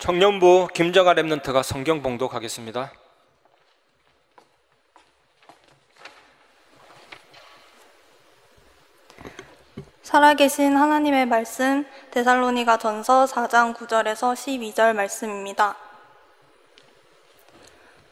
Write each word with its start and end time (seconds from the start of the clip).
청년부 0.00 0.68
김정아 0.72 1.12
랩런트가 1.12 1.62
성경 1.62 2.00
봉독하겠습니다. 2.00 2.90
살아계신 10.02 10.74
하나님의 10.74 11.26
말씀 11.26 11.84
데살로니가 12.12 12.78
전서 12.78 13.26
4장 13.26 13.74
9절에서 13.76 14.32
12절 14.32 14.94
말씀입니다. 14.94 15.76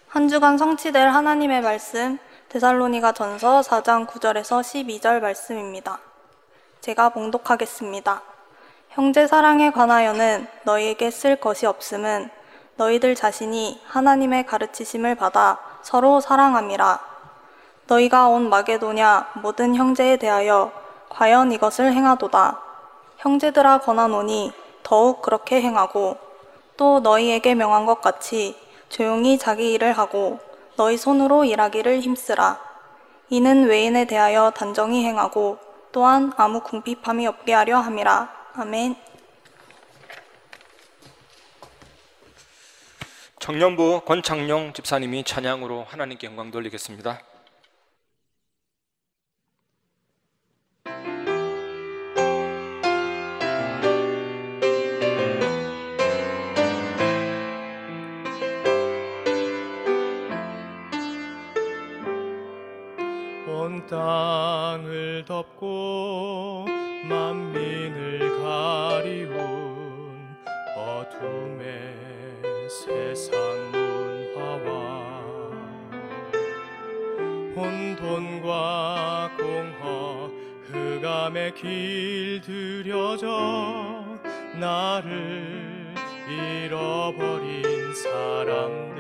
한 0.08 0.28
주간 0.28 0.58
성취될 0.58 1.08
하나님의 1.08 1.62
말씀 1.62 2.18
데살로니가 2.50 3.12
전서 3.12 3.62
4장 3.62 4.06
9절에서 4.06 4.60
12절 4.60 5.20
말씀입니다. 5.20 6.00
제가 6.82 7.08
봉독하겠습니다. 7.08 8.37
형제 8.98 9.28
사랑에 9.28 9.70
관하여는 9.70 10.48
너희에게 10.64 11.12
쓸 11.12 11.36
것이 11.36 11.66
없음은 11.66 12.30
너희들 12.74 13.14
자신이 13.14 13.80
하나님의 13.86 14.44
가르치심을 14.44 15.14
받아 15.14 15.60
서로 15.82 16.20
사랑함이라. 16.20 16.98
너희가 17.86 18.26
온 18.26 18.50
마게도냐 18.50 19.34
모든 19.34 19.76
형제에 19.76 20.16
대하여 20.16 20.72
과연 21.10 21.52
이것을 21.52 21.92
행하도다. 21.92 22.60
형제들아 23.18 23.78
권하노니 23.82 24.52
더욱 24.82 25.22
그렇게 25.22 25.62
행하고 25.62 26.16
또 26.76 26.98
너희에게 26.98 27.54
명한 27.54 27.86
것 27.86 28.00
같이 28.00 28.56
조용히 28.88 29.38
자기 29.38 29.74
일을 29.74 29.92
하고 29.92 30.40
너희 30.76 30.96
손으로 30.96 31.44
일하기를 31.44 32.00
힘쓰라. 32.00 32.58
이는 33.30 33.68
외인에 33.68 34.06
대하여 34.06 34.50
단정히 34.50 35.04
행하고 35.04 35.58
또한 35.92 36.32
아무 36.36 36.58
궁핍함이 36.62 37.28
없게 37.28 37.52
하려 37.52 37.78
함이라. 37.78 38.37
아멘. 38.60 38.96
청년부 43.38 44.00
권창용 44.04 44.72
집사님이 44.72 45.22
찬양으로 45.22 45.84
하나님께 45.84 46.26
영광 46.26 46.50
돌리겠습니다. 46.50 47.20
온 63.46 63.86
땅을 63.86 65.24
덮고 65.28 66.66
만민 67.08 67.57
어둠의 71.18 71.94
세상 72.68 73.38
문화와 73.72 74.68
혼돈과 77.56 79.36
공허 79.36 80.30
흑암의 80.66 81.54
길 81.54 82.40
들여져 82.40 84.04
나를 84.60 85.88
잃어버린 86.28 87.94
사람들. 87.94 88.98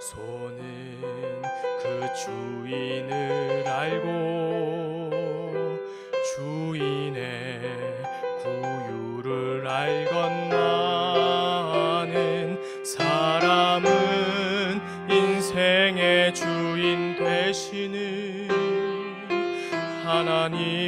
손은 0.00 1.42
그 1.82 2.06
주인을 2.14 3.66
알고 3.66 4.57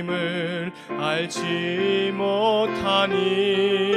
하나님을 0.01 0.73
알지 0.99 2.13
못하니 2.15 3.90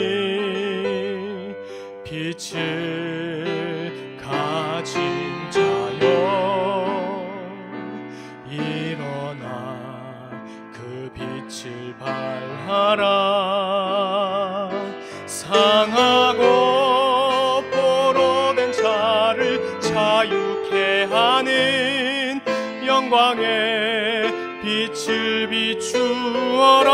비추어라. 25.74 26.90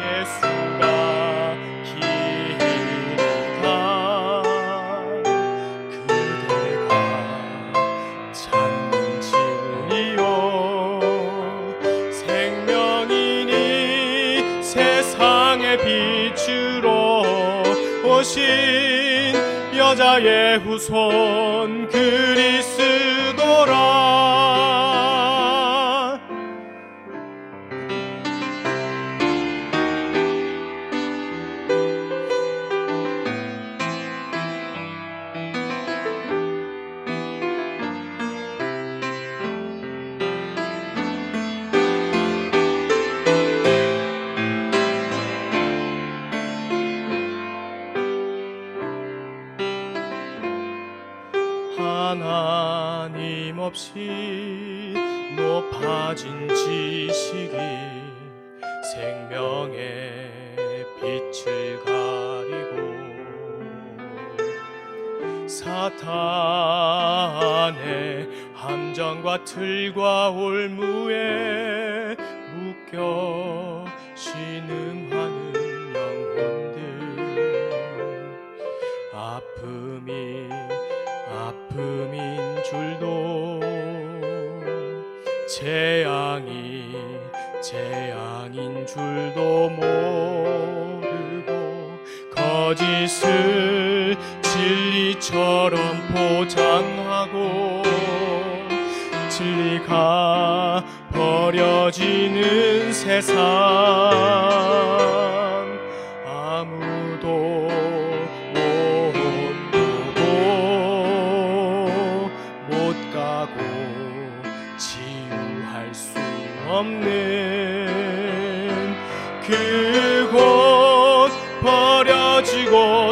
예수가 0.00 0.82
길이다. 1.84 3.66
그대가 5.90 6.90
찾는 8.32 9.20
진리요. 9.20 10.22
생명이니 12.10 13.52
세상의 14.62 15.66
빛으로 16.34 17.22
오신 18.04 18.38
여자의 19.76 20.58
후손 20.60 21.47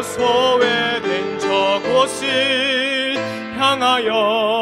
소외된 0.02 1.38
저곳을 1.38 3.16
향하여 3.58 4.55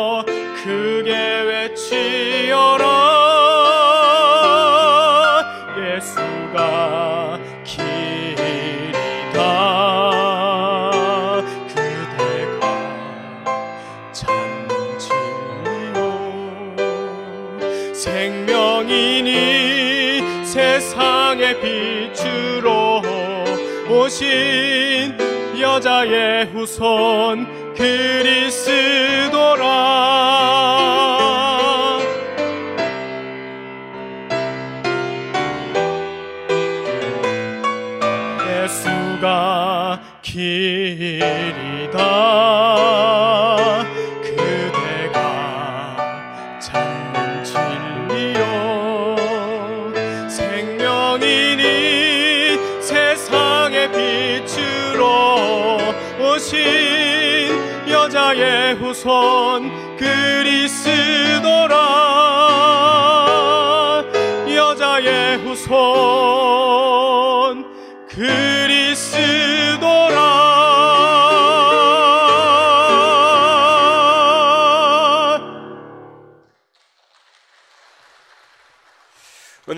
여자의 25.85 26.47
후손 26.47 27.75
그리스 27.75 28.94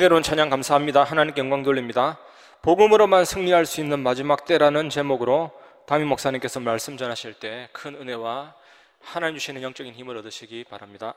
은혜로운 0.07 0.23
찬양 0.23 0.51
감사합니다. 0.51 1.03
하나님께 1.03 1.41
영광 1.41 1.65
돌립니다. 1.65 2.17
복음으로만 2.63 3.25
승리할 3.25 3.67
수 3.67 3.81
있는 3.81 3.99
마지막 3.99 4.45
때라는 4.45 4.89
제목으로 4.89 5.51
담임 5.85 6.07
목사님께서 6.07 6.61
말씀 6.61 6.97
전하실 6.97 7.35
때 7.35 7.69
큰 7.73 7.97
은혜와 7.97 8.55
하나님 9.01 9.37
주시는 9.37 9.63
영적인 9.63 9.95
힘을 9.95 10.17
얻으시기 10.19 10.63
바랍니다. 10.71 11.15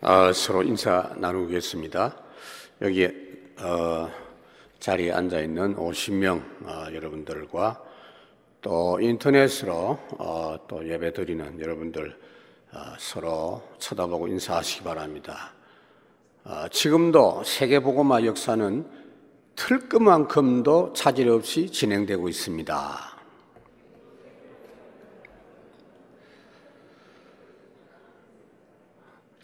아, 0.00 0.32
서로 0.32 0.62
인사 0.62 1.12
나누겠습니다. 1.16 2.16
여기 2.80 3.10
어, 3.60 4.10
자리에 4.80 5.12
앉아 5.12 5.40
있는 5.40 5.76
50명 5.76 6.42
어, 6.64 6.86
여러분들과 6.90 7.82
또 8.62 8.98
인터넷으로 8.98 9.98
어, 10.18 10.56
또 10.66 10.88
예배 10.88 11.12
드리는 11.12 11.60
여러분들 11.60 12.18
어, 12.72 12.78
서로 12.98 13.62
쳐다보고 13.78 14.28
인사하시기 14.28 14.84
바랍니다. 14.84 15.52
어, 16.44 16.66
지금도 16.70 17.44
세계보고마 17.44 18.24
역사는 18.24 18.86
틀끝만큼도 19.54 20.92
차질 20.94 21.28
없이 21.28 21.70
진행되고 21.70 22.28
있습니다. 22.28 23.12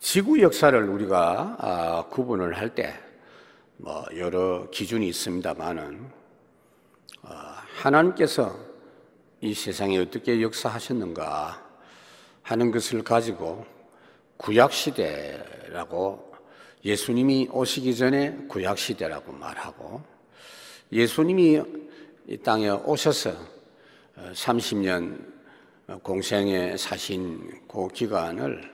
지구 0.01 0.41
역사를 0.41 0.83
우리가 0.89 1.57
아, 1.59 2.05
구분을 2.11 2.57
할 2.57 2.75
때 2.75 3.09
뭐 3.81 4.05
여러 4.17 4.69
기준이 4.71 5.07
있습니다만은 5.09 6.11
아, 7.23 7.63
하나님께서 7.77 8.59
이 9.41 9.55
세상에 9.55 9.99
어떻게 9.99 10.43
역사하셨는가 10.43 11.63
하는 12.43 12.73
것을 12.73 13.05
가지고 13.05 13.65
구약 14.37 14.73
시대라고 14.73 16.28
예수님이 16.85 17.49
오시기 17.51 17.97
전에 17.97 18.37
구약 18.49 18.79
시대라고 18.79 19.33
말하고 19.33 20.03
예수님이 20.93 21.63
이 22.29 22.37
땅에 22.39 22.71
오셔서 22.71 23.33
30년 24.33 25.25
공생에 26.03 26.77
사신 26.77 27.63
그 27.67 27.89
기간을 27.89 28.71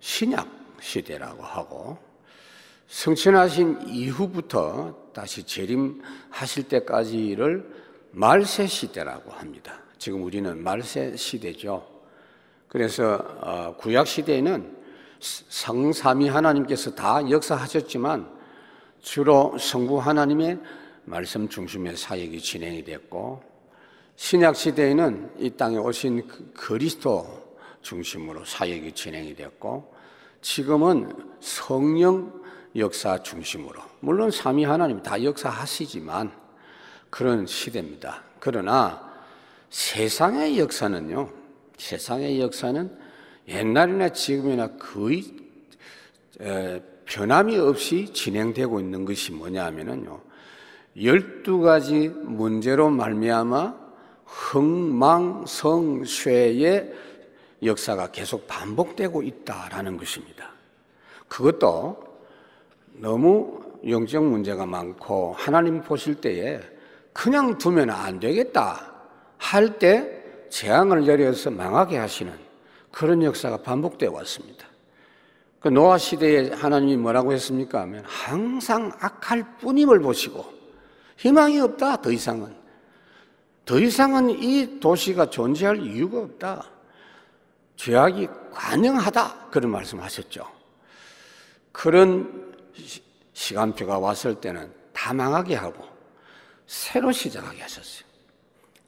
신약 0.00 0.48
시대라고 0.80 1.42
하고 1.42 1.98
성천하신 2.88 3.88
이후부터 3.88 5.10
다시 5.12 5.42
재림하실 5.42 6.68
때까지를 6.68 7.68
말세 8.12 8.66
시대라고 8.66 9.32
합니다. 9.32 9.80
지금 9.98 10.22
우리는 10.22 10.62
말세 10.62 11.16
시대죠. 11.16 11.86
그래서 12.68 13.14
어, 13.40 13.76
구약 13.76 14.06
시대에는 14.06 14.75
성삼위 15.48 16.28
하나님께서 16.28 16.94
다 16.94 17.28
역사하셨지만 17.28 18.28
주로 19.00 19.56
성부 19.58 19.98
하나님의 19.98 20.58
말씀 21.04 21.48
중심의 21.48 21.96
사역이 21.96 22.40
진행이 22.40 22.84
됐고 22.84 23.42
신약 24.16 24.56
시대에는 24.56 25.32
이 25.38 25.50
땅에 25.50 25.76
오신 25.76 26.26
그 26.26 26.52
그리스도 26.52 27.26
중심으로 27.82 28.44
사역이 28.44 28.92
진행이 28.92 29.36
됐고 29.36 29.94
지금은 30.40 31.12
성령 31.40 32.42
역사 32.74 33.22
중심으로 33.22 33.80
물론 34.00 34.30
삼위 34.30 34.64
하나님 34.64 35.02
다 35.02 35.22
역사하시지만 35.22 36.32
그런 37.10 37.46
시대입니다. 37.46 38.22
그러나 38.40 39.12
세상의 39.70 40.58
역사는요. 40.58 41.30
세상의 41.78 42.40
역사는 42.40 43.05
옛날이나 43.48 44.08
지금이나 44.10 44.76
거의 44.76 45.24
에, 46.40 46.80
변함이 47.04 47.56
없이 47.58 48.12
진행되고 48.12 48.80
있는 48.80 49.04
것이 49.04 49.32
뭐냐면은요. 49.32 50.20
열두 51.02 51.60
가지 51.60 52.08
문제로 52.08 52.90
말미암아 52.90 53.86
흥망성쇠의 55.44 56.92
역사가 57.62 58.10
계속 58.10 58.46
반복되고 58.46 59.22
있다라는 59.22 59.96
것입니다. 59.96 60.50
그것도 61.28 62.04
너무 62.94 63.60
영적 63.88 64.24
문제가 64.24 64.66
많고 64.66 65.34
하나님 65.36 65.80
보실 65.82 66.16
때에 66.16 66.60
그냥 67.12 67.56
두면 67.58 67.90
안 67.90 68.18
되겠다 68.20 68.94
할 69.38 69.78
때 69.78 70.16
재앙을 70.48 71.04
내려서 71.04 71.50
망하게 71.50 71.98
하시는 71.98 72.32
그런 72.96 73.22
역사가 73.22 73.58
반복되어 73.58 74.10
왔습니다. 74.10 74.66
그 75.60 75.68
노아 75.68 75.98
시대에 75.98 76.50
하나님이 76.52 76.96
뭐라고 76.96 77.34
했습니까? 77.34 77.82
하면 77.82 78.02
항상 78.06 78.90
악할 78.98 79.58
뿐임을 79.58 80.00
보시고 80.00 80.50
희망이 81.18 81.60
없다 81.60 82.00
더 82.00 82.10
이상은 82.10 82.56
더 83.66 83.78
이상은 83.78 84.30
이 84.30 84.80
도시가 84.80 85.28
존재할 85.28 85.82
이유가 85.82 86.20
없다. 86.20 86.64
죄악이 87.76 88.28
관영하다 88.50 89.48
그런 89.50 89.72
말씀하셨죠. 89.72 90.46
그런 91.72 92.54
시간표가 93.34 93.98
왔을 93.98 94.36
때는 94.36 94.72
다 94.94 95.12
망하게 95.12 95.56
하고 95.56 95.84
새로 96.66 97.12
시작하게 97.12 97.60
하셨어요. 97.60 98.06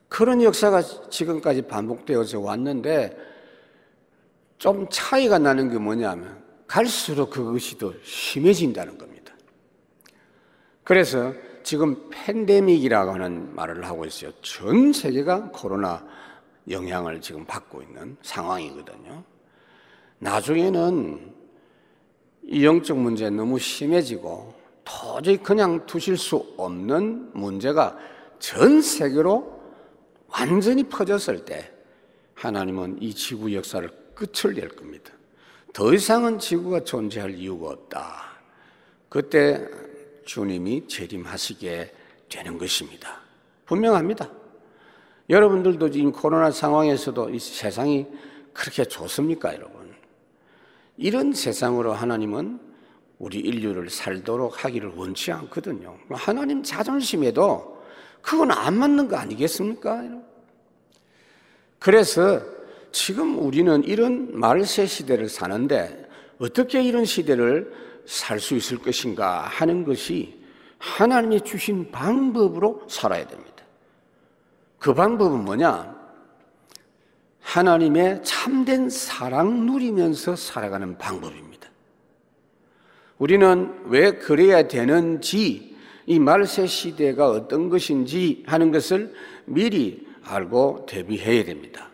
그런 0.09 0.43
역사가 0.43 1.11
지금까지 1.11 1.61
반복되어서 1.61 2.41
왔는데 2.41 3.28
좀 4.59 4.87
차이가 4.91 5.38
나는 5.38 5.71
게 5.71 5.79
뭐냐면 5.79 6.43
갈수록 6.67 7.31
그것이 7.31 7.79
더 7.79 7.93
심해진다는 8.03 8.99
겁니다. 8.99 9.33
그래서 10.85 11.33
지금 11.62 12.09
팬데믹이라고 12.11 13.12
하는 13.12 13.55
말을 13.55 13.85
하고 13.85 14.05
있어요. 14.05 14.33
전 14.43 14.93
세계가 14.93 15.50
코로나 15.53 16.05
영향을 16.69 17.21
지금 17.21 17.45
받고 17.45 17.83
있는 17.83 18.17
상황이거든요. 18.23 19.23
나중에는 20.19 21.35
이 22.45 22.65
영적 22.65 22.99
문제 22.99 23.31
너무 23.31 23.59
심해지고 23.59 24.55
도저히 24.85 25.37
그냥 25.37 25.85
두실 25.87 26.17
수 26.17 26.55
없는 26.57 27.31
문제가 27.35 27.97
전 28.38 28.81
세계로 28.81 29.59
완전히 30.29 30.83
퍼졌을 30.85 31.45
때 31.45 31.71
하나님은 32.35 33.03
이 33.03 33.12
지구 33.15 33.55
역사를 33.55 33.91
끝을 34.19 34.55
낼 34.55 34.69
겁니다. 34.69 35.13
더 35.73 35.95
이상은 35.95 36.41
지구가 36.41 36.83
존재할 36.83 37.35
이유가 37.35 37.71
없다. 37.71 38.33
그때 39.09 39.65
주님이 40.25 40.89
재림하시게 40.89 41.95
되는 42.29 42.59
것입니다. 42.59 43.21
분명합니다. 43.67 44.29
여러분들도 45.31 45.91
지금 45.91 46.11
코로나 46.11 46.51
상황에서도 46.51 47.31
이 47.31 47.39
세상이 47.39 48.07
그렇게 48.53 48.85
좋습니까, 48.85 49.55
여러분? 49.55 49.95
이런 50.97 51.33
세상으로 51.33 51.93
하나님은 51.93 52.59
우리 53.19 53.39
인류를 53.39 53.89
살도록 53.89 54.65
하기를 54.65 54.95
원치 54.97 55.31
않거든요. 55.31 55.97
하나님 56.11 56.63
자존심에도 56.63 57.85
그건 58.21 58.51
안 58.51 58.79
맞는 58.79 59.09
거 59.09 59.17
아니겠습니까? 59.17 60.23
그래서 61.79 62.58
지금 62.99 63.38
우리는 63.38 63.85
이런 63.85 64.37
말세 64.37 64.85
시대를 64.85 65.28
사는데 65.28 66.09
어떻게 66.40 66.83
이런 66.83 67.05
시대를 67.05 67.73
살 68.05 68.40
수 68.40 68.57
있을 68.57 68.78
것인가 68.78 69.43
하는 69.43 69.85
것이 69.85 70.37
하나님이 70.78 71.43
주신 71.43 71.93
방법으로 71.93 72.83
살아야 72.88 73.25
됩니다. 73.25 73.62
그 74.81 74.95
방법은 74.95 75.45
뭐냐? 75.45 75.97
하나님의 77.40 78.25
참된 78.25 78.90
사랑 78.90 79.64
누리면서 79.67 80.35
살아가는 80.35 80.99
방법입니다. 80.99 81.69
우리는 83.19 83.81
왜 83.85 84.19
그래야 84.19 84.67
되는지, 84.67 85.76
이 86.07 86.19
말세 86.19 86.67
시대가 86.67 87.31
어떤 87.31 87.69
것인지 87.69 88.43
하는 88.47 88.73
것을 88.73 89.14
미리 89.45 90.05
알고 90.25 90.87
대비해야 90.88 91.45
됩니다. 91.45 91.88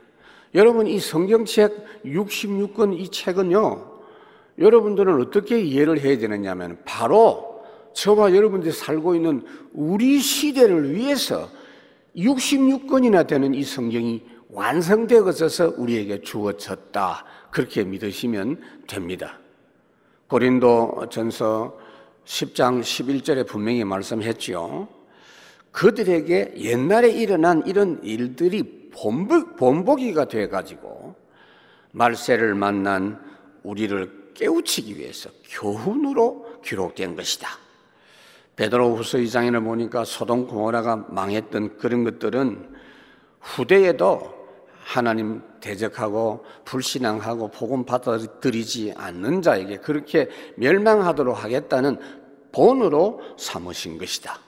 여러분, 0.54 0.87
이 0.87 1.00
성경책 1.00 2.04
66권 2.04 2.99
이 2.99 3.08
책은요, 3.08 3.92
여러분들은 4.58 5.20
어떻게 5.20 5.61
이해를 5.61 6.00
해야 6.00 6.16
되느냐면, 6.16 6.78
바로 6.84 7.64
저와 7.94 8.34
여러분들이 8.34 8.73
살고 8.73 9.14
있는 9.14 9.44
우리 9.73 10.20
시대를 10.20 10.94
위해서 10.94 11.49
66권이나 12.16 13.26
되는 13.26 13.54
이 13.54 13.64
성경이 13.64 14.23
완성되어져서 14.50 15.75
우리에게 15.76 16.20
주어졌다. 16.20 17.25
그렇게 17.50 17.82
믿으시면 17.84 18.61
됩니다. 18.87 19.38
고린도 20.28 21.06
전서 21.11 21.76
10장 22.25 22.80
11절에 22.80 23.46
분명히 23.46 23.84
말씀했지요. 23.84 24.88
그들에게 25.73 26.54
옛날에 26.56 27.11
일어난 27.11 27.64
이런 27.66 28.00
일들이 28.04 28.84
본복, 28.96 29.56
본보기가 29.56 30.26
돼가지고 30.26 31.14
말세를 31.92 32.54
만난 32.54 33.20
우리를 33.62 34.32
깨우치기 34.34 34.98
위해서 34.98 35.30
교훈으로 35.50 36.60
기록된 36.62 37.16
것이다. 37.16 37.48
베드로 38.56 38.96
후서 38.96 39.18
2장에는 39.18 39.64
보니까 39.64 40.04
소돔 40.04 40.46
고모라가 40.46 41.06
망했던 41.08 41.78
그런 41.78 42.04
것들은 42.04 42.74
후대에도 43.40 44.32
하나님 44.84 45.42
대적하고 45.60 46.44
불신앙하고 46.64 47.48
복음 47.48 47.84
받아들이지 47.84 48.92
않는 48.96 49.42
자에게 49.42 49.78
그렇게 49.78 50.28
멸망하도록 50.56 51.42
하겠다는 51.42 51.98
본으로 52.52 53.20
삼으신 53.38 53.98
것이다. 53.98 54.38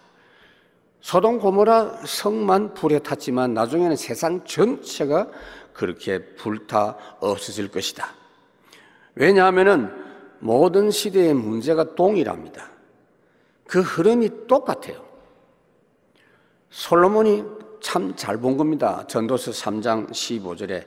소돔 1.07 1.39
고모라 1.39 2.01
성만 2.05 2.75
불에 2.75 2.99
탔지만 2.99 3.55
나중에는 3.55 3.95
세상 3.95 4.45
전체가 4.45 5.29
그렇게 5.73 6.19
불타 6.35 6.97
없어질 7.21 7.71
것이다. 7.71 8.13
왜냐하면은 9.15 9.89
모든 10.41 10.91
시대의 10.91 11.33
문제가 11.35 11.95
동일합니다. 11.95 12.69
그 13.69 13.83
흐름이 13.83 14.49
똑같아요. 14.49 15.07
솔로몬이 16.71 17.45
참 17.81 18.17
잘 18.17 18.39
본 18.39 18.57
겁니다. 18.57 19.07
전도서 19.07 19.53
3장 19.53 20.11
15절에 20.11 20.87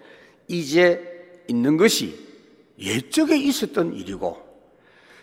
이제 0.49 1.45
있는 1.47 1.77
것이 1.77 2.19
옛적에 2.77 3.37
있었던 3.37 3.93
일이고 3.93 4.37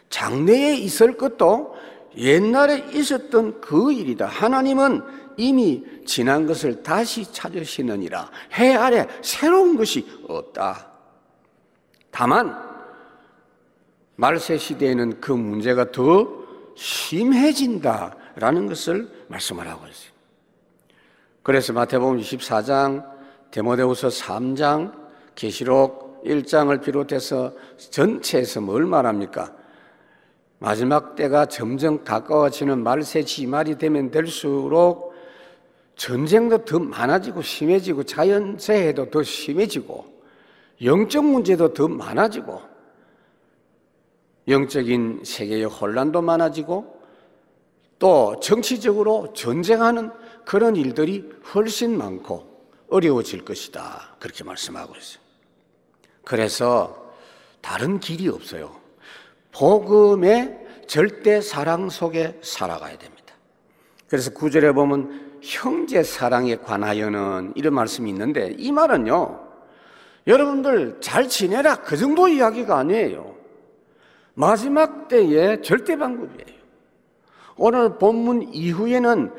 장래에 0.08 0.76
있을 0.76 1.18
것도 1.18 1.74
옛날에 2.16 2.86
있었던 2.92 3.60
그 3.60 3.92
일이다. 3.92 4.26
하나님은 4.26 5.02
이미 5.36 5.84
지난 6.06 6.46
것을 6.46 6.82
다시 6.82 7.30
찾으시느니라. 7.30 8.30
해 8.54 8.74
아래 8.74 9.06
새로운 9.22 9.76
것이 9.76 10.06
없다. 10.28 10.90
다만 12.10 12.58
말세 14.16 14.56
시대에는 14.56 15.20
그 15.20 15.32
문제가 15.32 15.92
더 15.92 16.26
심해진다라는 16.76 18.66
것을 18.66 19.10
말씀을 19.28 19.68
하고 19.68 19.86
있어요. 19.86 20.10
그래서 21.42 21.72
마태복음 21.72 22.18
24장, 22.18 23.04
데모데후서 23.50 24.08
3장, 24.08 24.92
계시록 25.34 26.24
1장을 26.24 26.82
비롯해서 26.82 27.52
전체에서 27.76 28.60
뭘 28.60 28.84
말합니까? 28.84 29.55
마지막 30.58 31.16
때가 31.16 31.46
점점 31.46 32.02
가까워지는 32.04 32.82
말세 32.82 33.22
지말이 33.24 33.76
되면 33.76 34.10
될수록 34.10 35.14
전쟁도 35.96 36.64
더 36.64 36.78
많아지고 36.78 37.42
심해지고 37.42 38.04
자연재해도 38.04 39.10
더 39.10 39.22
심해지고 39.22 40.04
영적 40.82 41.24
문제도 41.24 41.72
더 41.72 41.88
많아지고 41.88 42.60
영적인 44.48 45.22
세계의 45.24 45.64
혼란도 45.64 46.22
많아지고 46.22 46.96
또 47.98 48.38
정치적으로 48.40 49.32
전쟁하는 49.32 50.10
그런 50.44 50.76
일들이 50.76 51.28
훨씬 51.54 51.96
많고 51.96 52.56
어려워질 52.90 53.44
것이다. 53.44 54.16
그렇게 54.20 54.44
말씀하고 54.44 54.94
있어요. 54.96 55.20
그래서 56.24 57.12
다른 57.60 57.98
길이 57.98 58.28
없어요. 58.28 58.85
복음의 59.58 60.66
절대 60.86 61.40
사랑 61.40 61.88
속에 61.88 62.38
살아가야 62.42 62.98
됩니다. 62.98 63.34
그래서 64.08 64.30
구절에 64.30 64.72
보면 64.72 65.38
형제 65.42 66.02
사랑에 66.02 66.56
관하여는 66.56 67.52
이런 67.56 67.74
말씀이 67.74 68.10
있는데 68.10 68.54
이 68.58 68.70
말은요. 68.70 69.46
여러분들 70.26 70.98
잘 71.00 71.28
지내라 71.28 71.76
그 71.76 71.96
정도 71.96 72.28
이야기가 72.28 72.76
아니에요. 72.78 73.34
마지막 74.34 75.08
때의 75.08 75.62
절대 75.62 75.96
방법이에요. 75.96 76.56
오늘 77.56 77.96
본문 77.98 78.52
이후에는 78.52 79.32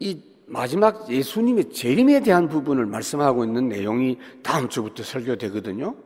이 0.00 0.20
마지막 0.46 1.10
예수님의 1.10 1.72
재림에 1.72 2.20
대한 2.20 2.48
부분을 2.48 2.84
말씀하고 2.86 3.44
있는 3.44 3.68
내용이 3.68 4.18
다음 4.42 4.68
주부터 4.68 5.02
설교되거든요. 5.02 5.96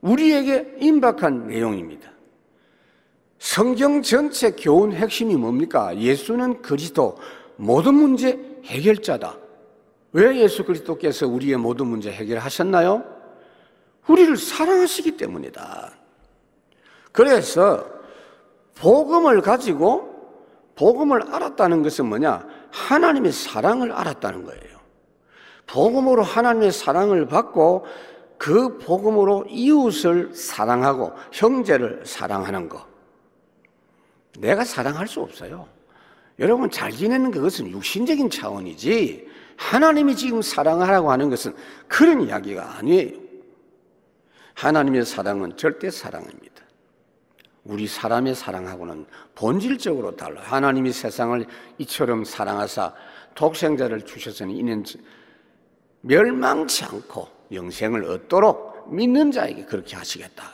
우리에게 0.00 0.76
임박한 0.78 1.48
내용입니다. 1.48 2.17
성경 3.38 4.02
전체 4.02 4.50
교훈 4.50 4.92
핵심이 4.92 5.36
뭡니까? 5.36 5.96
예수는 5.96 6.60
그리스도 6.62 7.16
모든 7.56 7.94
문제 7.94 8.38
해결자다. 8.64 9.36
왜 10.12 10.36
예수 10.38 10.64
그리스도께서 10.64 11.26
우리의 11.26 11.56
모든 11.56 11.86
문제 11.86 12.10
해결하셨나요? 12.10 13.04
우리를 14.08 14.36
사랑하시기 14.36 15.16
때문이다. 15.16 15.92
그래서 17.12 17.84
복음을 18.74 19.40
가지고 19.40 20.08
복음을 20.76 21.22
알았다는 21.34 21.82
것은 21.82 22.06
뭐냐? 22.06 22.46
하나님의 22.70 23.32
사랑을 23.32 23.92
알았다는 23.92 24.44
거예요. 24.44 24.78
복음으로 25.66 26.22
하나님의 26.22 26.72
사랑을 26.72 27.26
받고 27.26 27.84
그 28.38 28.78
복음으로 28.78 29.44
이웃을 29.48 30.34
사랑하고 30.34 31.12
형제를 31.32 32.02
사랑하는 32.06 32.68
것. 32.68 32.87
내가 34.40 34.64
사랑할 34.64 35.06
수 35.06 35.20
없어요. 35.20 35.68
여러분 36.38 36.70
잘 36.70 36.92
지내는 36.92 37.30
그것은 37.30 37.70
육신적인 37.70 38.30
차원이지 38.30 39.28
하나님이 39.56 40.14
지금 40.14 40.40
사랑하라고 40.40 41.10
하는 41.10 41.30
것은 41.30 41.54
그런 41.88 42.22
이야기가 42.22 42.76
아니에요. 42.76 43.18
하나님의 44.54 45.04
사랑은 45.04 45.56
절대 45.56 45.90
사랑입니다. 45.90 46.48
우리 47.64 47.86
사람의 47.86 48.34
사랑하고는 48.34 49.06
본질적으로 49.34 50.16
달라요. 50.16 50.42
하나님이 50.44 50.92
세상을 50.92 51.44
이처럼 51.78 52.24
사랑하사 52.24 52.94
독생자를 53.34 54.06
주셨으니 54.06 54.58
이는 54.58 54.84
멸망치 56.00 56.84
않고 56.84 57.28
영생을 57.52 58.04
얻도록 58.04 58.94
믿는 58.94 59.32
자에게 59.32 59.64
그렇게 59.64 59.96
하시겠다. 59.96 60.52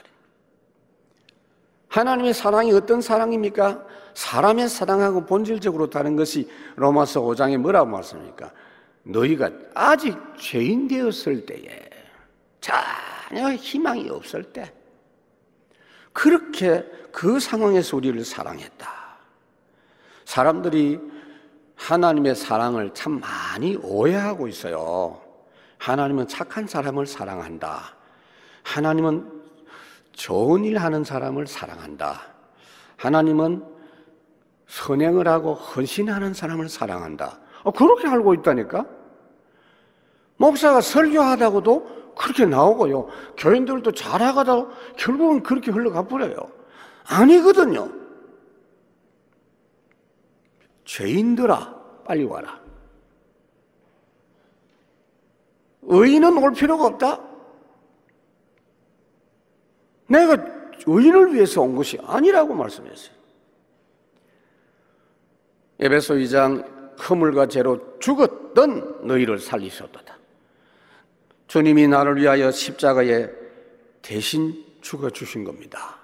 하나님의 1.95 2.35
사랑이 2.35 2.73
어떤 2.73 3.01
사랑입니까? 3.01 3.87
사람의 4.15 4.69
사랑하고 4.69 5.27
본질적으로 5.27 5.91
다른 5.91 6.17
것이 6.17 6.51
로마서 6.75 7.23
5장에 7.23 7.57
뭐라고 7.57 7.89
말씀합니까? 7.89 8.51
너희가 9.05 9.51
아직 9.75 10.19
죄인 10.37 10.89
되었을 10.89 11.47
때에 11.47 11.89
전혀 12.61 13.55
희망이 13.55 14.11
없을 14.11 14.43
때 14.43 14.73
그렇게 16.13 16.85
그 17.13 17.39
상황에서 17.39 17.97
우리를 17.97 18.25
사랑했다. 18.25 18.89
사람들이 20.25 20.99
하나님의 21.77 22.35
사랑을 22.35 22.93
참 22.93 23.21
많이 23.21 23.77
오해하고 23.77 24.49
있어요. 24.49 25.21
하나님은 25.79 26.27
착한 26.27 26.67
사람을 26.67 27.07
사랑한다. 27.07 27.95
하나님은 28.65 29.34
좋은 30.15 30.65
일 30.65 30.79
하는 30.79 31.05
사람을 31.05 31.47
사랑한다. 31.47 32.21
하나님은 32.97 33.65
선행을 34.67 35.29
하고 35.29 35.55
헌신하는 35.55 36.35
사람을 36.35 36.69
사랑한다. 36.69 37.39
어, 37.65 37.71
그렇게 37.71 38.09
알고 38.09 38.35
있다니까? 38.35 38.87
목사가 40.37 40.81
설교하다고도 40.81 42.15
그렇게 42.17 42.47
나오고요. 42.47 43.09
교인들도 43.37 43.93
잘하다고 43.93 44.69
결국은 44.97 45.43
그렇게 45.43 45.71
흘러가 45.71 46.07
버려요. 46.07 46.37
아니거든요. 47.07 47.91
죄인들아, 50.85 52.03
빨리 52.05 52.25
와라. 52.25 52.61
의인은 55.83 56.39
올 56.39 56.53
필요가 56.53 56.87
없다? 56.87 57.34
내가 60.15 60.37
의인을 60.87 61.35
위해서 61.35 61.63
온 61.63 61.75
것이 61.75 61.99
아니라고 62.03 62.55
말씀했어요. 62.55 63.15
에베소 65.81 66.15
2장 66.15 66.99
허물과 66.99 67.49
죄로 67.49 67.99
죽었던 67.99 69.07
너희를 69.07 69.41
살리셨도다. 69.41 70.19
주님이 71.49 71.89
나를 71.89 72.17
위하여 72.17 72.51
십자가에 72.51 73.29
대신 74.03 74.65
죽어 74.81 75.11
주신 75.11 75.45
겁니다. 75.45 75.99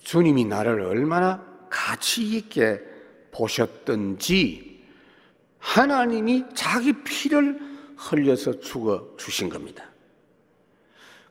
주님이 0.00 0.44
나를 0.44 0.82
얼마나 0.82 1.44
가치 1.68 2.22
있게 2.36 2.80
보셨던지 3.32 4.84
하나님이 5.58 6.44
자기 6.54 6.92
피를 7.02 7.58
흘려서 7.96 8.60
죽어 8.60 9.14
주신 9.16 9.48
겁니다. 9.48 9.93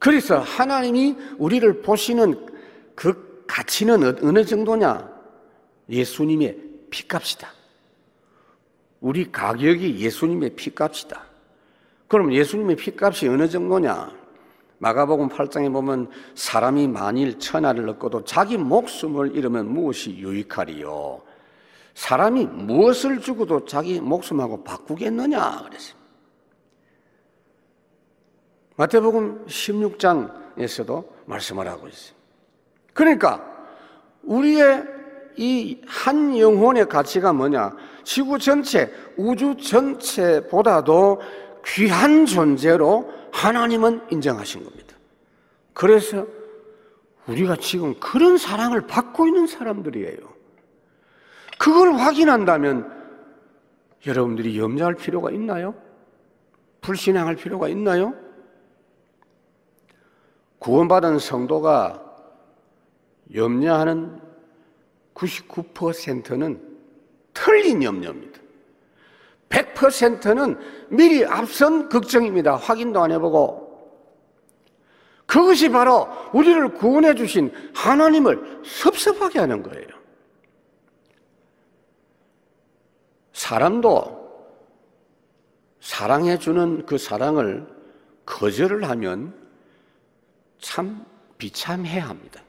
그래서 0.04 0.40
하나님이 0.40 1.16
우리를 1.38 1.82
보시는 1.82 2.46
그 2.94 3.46
가치는 3.48 4.04
어느 4.22 4.44
정도냐? 4.44 5.10
예수님의 5.90 6.58
피값이다. 6.90 7.48
우리 9.00 9.32
가격이 9.32 10.02
예수님의 10.02 10.56
피값이다. 10.58 11.24
그럼 12.10 12.34
예수님의 12.34 12.76
피값이 12.76 13.30
어느 13.30 13.48
정도냐? 13.48 14.12
마가복음 14.80 15.30
8장에 15.30 15.72
보면 15.72 16.10
사람이 16.36 16.90
만일 16.90 17.40
천하를 17.40 17.88
얻고도 17.88 18.26
자기 18.26 18.58
목숨을 18.58 19.38
잃으면 19.38 19.72
무엇이 19.72 20.18
유익하리요? 20.18 21.22
사람이 21.96 22.48
무엇을 22.48 23.22
주고도 23.22 23.64
자기 23.64 24.02
목숨하고 24.02 24.66
바꾸겠느냐? 24.66 25.64
그랬어요. 25.64 26.03
마태복음 28.76 29.46
16장에서도 29.48 31.06
말씀을 31.26 31.68
하고 31.68 31.88
있어요. 31.88 32.16
그러니까 32.94 33.44
우리의 34.24 34.84
이 35.38 35.82
한 35.88 36.38
영혼의 36.38 36.88
가치가 36.88 37.34
뭐냐? 37.34 37.76
지구 38.04 38.38
전체, 38.38 38.94
우주 39.18 39.56
전체보다도 39.56 41.22
귀한 41.66 42.26
존재로 42.26 43.12
하나님은 43.32 44.02
인정하신 44.12 44.64
겁니다. 44.64 44.96
그래서 45.74 46.28
우리가 47.28 47.56
지금 47.56 47.98
그런 48.00 48.38
사랑을 48.38 48.82
받고 48.86 49.28
있는 49.28 49.48
사람들이에요. 49.48 50.18
그걸 51.58 51.94
확인한다면 51.94 52.92
여러분들이 54.06 54.60
염려할 54.60 54.96
필요가 54.96 55.32
있나요? 55.32 55.74
불신앙할 56.82 57.38
필요가 57.38 57.70
있나요? 57.70 58.14
구원받은 60.64 61.20
성도가 61.20 62.02
염려하는 63.36 64.22
99%는 65.14 66.78
틀린 67.34 67.84
염려입니다. 67.84 68.40
100%는 69.50 70.58
미리 70.90 71.26
앞선 71.26 71.90
걱정입니다. 71.90 72.56
확인도 72.56 73.04
안 73.04 73.12
해보고. 73.12 73.62
그것이 75.26 75.70
바로 75.70 76.08
우리를 76.34 76.74
구원해 76.76 77.14
주신 77.14 77.52
하나님을 77.76 78.62
섭섭하게 78.64 79.40
하는 79.40 79.64
거예요. 79.64 79.88
사람도 83.34 84.24
사랑해 85.82 86.38
주는 86.38 86.86
그 86.86 86.98
사랑을 86.98 87.68
거절을 88.26 88.90
하면 88.90 89.43
참 90.64 91.06
비참해야 91.38 92.08
합니다. 92.08 92.42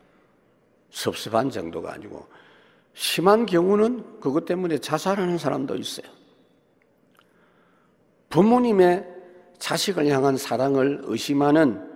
섭섭한 0.91 1.51
정도가 1.51 1.93
아니고 1.93 2.27
심한 2.95 3.45
경우는 3.45 4.21
그것 4.21 4.45
때문에 4.45 4.79
자살하는 4.79 5.37
사람도 5.37 5.75
있어요. 5.75 6.07
부모님의 8.31 9.05
자식을 9.59 10.07
향한 10.07 10.37
사랑을 10.37 11.01
의심하는 11.05 11.91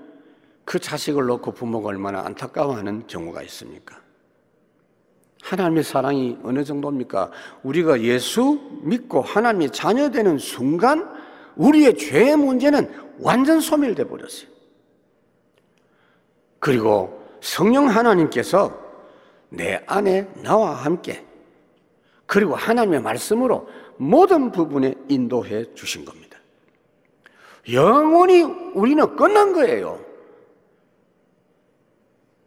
그 0.65 0.81
자식을 0.81 1.25
놓고 1.27 1.53
부모가 1.53 1.89
얼마나 1.89 2.23
안타까워하는 2.23 3.07
경우가 3.07 3.43
있습니까? 3.45 4.01
하나님의 5.43 5.85
사랑이 5.85 6.37
어느 6.43 6.65
정도입니까? 6.65 7.31
우리가 7.63 8.03
예수 8.03 8.61
믿고 8.83 9.23
하나님의 9.23 9.71
자녀 9.71 10.11
되는 10.11 10.37
순간 10.37 11.09
우리의 11.55 11.97
죄의 11.97 12.37
문제는 12.37 12.93
완전 13.21 13.61
소멸돼 13.61 14.09
버렸어요. 14.09 14.58
그리고 16.59 17.23
성령 17.41 17.89
하나님께서 17.89 18.77
내 19.49 19.83
안에 19.87 20.29
나와 20.43 20.73
함께 20.73 21.25
그리고 22.27 22.55
하나님의 22.55 23.01
말씀으로 23.01 23.69
모든 23.97 24.53
부분에 24.53 24.95
인도해 25.09 25.73
주신 25.75 26.05
겁니다. 26.05 26.39
영원히 27.73 28.43
우리는 28.43 29.17
끝난 29.17 29.53
거예요. 29.53 30.05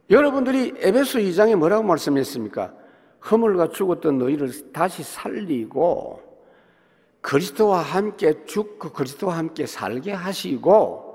여러분들이 0.10 0.74
에베소 0.78 1.20
2장에 1.20 1.56
뭐라고 1.56 1.84
말씀했습니까? 1.84 2.74
허물과 3.30 3.70
죽었던 3.70 4.18
너희를 4.18 4.72
다시 4.72 5.04
살리고 5.04 6.22
그리스도와 7.22 7.80
함께 7.80 8.46
죽고 8.46 8.92
그리스도와 8.92 9.38
함께 9.38 9.66
살게 9.66 10.12
하시고 10.12 11.12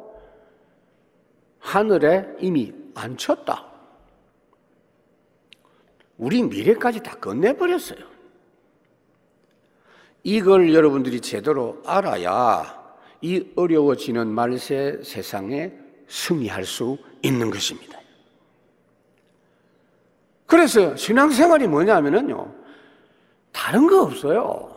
하늘에 1.58 2.26
이미 2.38 2.72
앉혔다. 2.96 3.64
우리 6.18 6.42
미래까지 6.42 7.02
다 7.02 7.14
끝내버렸어요. 7.16 7.98
이걸 10.24 10.74
여러분들이 10.74 11.20
제대로 11.20 11.80
알아야 11.84 12.84
이 13.20 13.52
어려워지는 13.54 14.26
말세 14.26 15.00
세상에 15.04 15.72
승리할 16.08 16.64
수 16.64 16.98
있는 17.22 17.50
것입니다. 17.50 18.00
그래서 20.46 20.96
신앙생활이 20.96 21.66
뭐냐면요. 21.66 22.52
다른 23.52 23.86
거 23.86 24.02
없어요. 24.02 24.74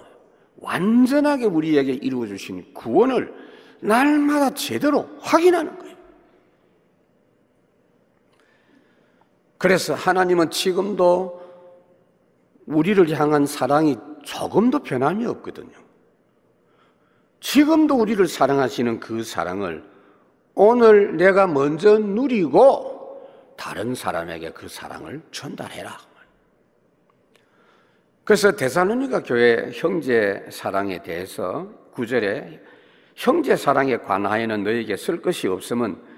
완전하게 0.58 1.46
우리에게 1.46 1.94
이루어 1.94 2.28
주신 2.28 2.74
구원을 2.74 3.34
날마다 3.80 4.54
제대로 4.54 5.08
확인하는 5.22 5.78
거예요. 5.80 5.89
그래서 9.60 9.94
하나님은 9.94 10.50
지금도 10.50 11.40
우리를 12.66 13.10
향한 13.12 13.46
사랑이 13.46 13.98
조금도 14.24 14.80
변함이 14.80 15.26
없거든요. 15.26 15.78
지금도 17.42 17.96
우리를 17.96 18.26
사랑하시는 18.26 19.00
그 19.02 19.22
사랑을 19.22 19.84
오늘 20.56 21.18
내가 21.18 21.46
먼저 21.46 22.00
누리고 22.00 23.22
다른 23.58 23.96
사람에게 23.96 24.52
그 24.52 24.70
사랑을 24.70 25.22
전달해라. 25.32 25.98
그래서 28.24 28.54
데살로니가 28.54 29.24
교회 29.24 29.72
형제 29.74 30.46
사랑에 30.52 31.04
대해서 31.04 31.68
구절에 31.92 32.62
형제 33.16 33.58
사랑에 33.58 33.98
관하여는 33.98 34.64
너에게 34.64 34.96
쓸 34.96 35.22
것이 35.22 35.50
없으면 35.50 36.09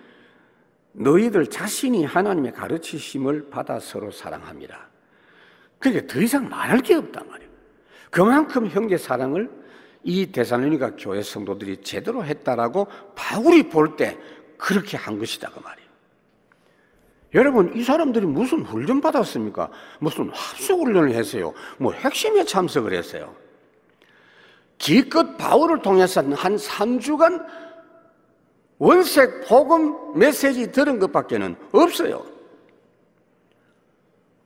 너희들 0.93 1.47
자신이 1.47 2.05
하나님의 2.05 2.53
가르치심을 2.53 3.49
받아 3.49 3.79
서로 3.79 4.11
사랑합니다. 4.11 4.89
그게 5.79 6.05
더 6.05 6.21
이상 6.21 6.47
말할 6.49 6.79
게 6.79 6.95
없단 6.95 7.27
말이에요. 7.27 7.51
그만큼 8.09 8.67
형제 8.67 8.97
사랑을 8.97 9.49
이 10.03 10.31
데살로니가 10.31 10.95
교회 10.97 11.21
성도들이 11.21 11.81
제대로 11.81 12.23
했다라고 12.23 12.87
바울이 13.15 13.69
볼 13.69 13.95
때 13.95 14.17
그렇게 14.57 14.97
한 14.97 15.17
것이다 15.17 15.49
그 15.49 15.59
말이에요. 15.59 15.89
여러분 17.33 17.75
이 17.75 17.83
사람들이 17.83 18.25
무슨 18.25 18.61
훈련 18.61 18.99
받았습니까? 19.01 19.69
무슨 19.99 20.29
합숙 20.29 20.81
훈련을 20.81 21.13
했어요? 21.13 21.53
뭐 21.77 21.93
핵심에 21.93 22.43
참석을 22.43 22.93
했어요. 22.93 23.33
기껏 24.77 25.37
바울을 25.37 25.81
통해서 25.81 26.21
한 26.21 26.55
3주간 26.55 27.45
원색 28.81 29.47
복음 29.47 30.17
메시지 30.17 30.71
들은 30.71 30.97
것밖에는 30.97 31.55
없어요. 31.71 32.25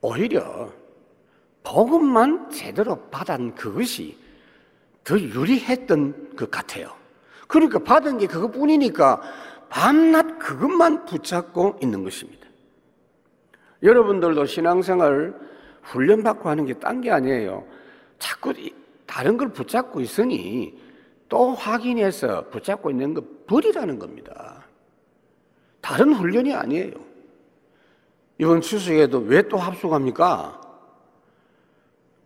오히려 0.02 0.70
복음만 1.64 2.50
제대로 2.52 2.98
받은 3.10 3.56
그것이 3.56 4.18
더 5.06 5.18
유리했던 5.18 6.36
것 6.36 6.52
같아요. 6.52 6.92
그러니까 7.48 7.80
받은 7.80 8.18
게 8.18 8.28
그것뿐이니까 8.28 9.22
밤낮 9.70 10.38
그것만 10.38 11.06
붙잡고 11.06 11.80
있는 11.82 12.04
것입니다. 12.04 12.46
여러분들도 13.84 14.46
신앙생활 14.48 15.34
훈련받고 15.84 16.50
하는 16.50 16.66
게 16.66 16.74
딴 16.74 17.00
게 17.00 17.10
아니에요. 17.10 17.66
자꾸 18.20 18.52
이- 18.58 18.74
다른 19.06 19.38
걸 19.38 19.48
붙잡고 19.54 20.02
있으니 20.02 20.78
또 21.30 21.54
확인해서 21.54 22.50
붙잡고 22.50 22.92
있는 22.92 23.14
거 23.14 23.24
버리라는 23.48 24.00
겁니다. 24.00 24.66
다른 25.82 26.14
훈련이 26.14 26.54
아니에요. 26.54 26.94
이번 28.38 28.62
추석에도 28.62 29.20
왜 29.20 29.42
또 29.44 29.58
합숙합니까? 29.58 30.62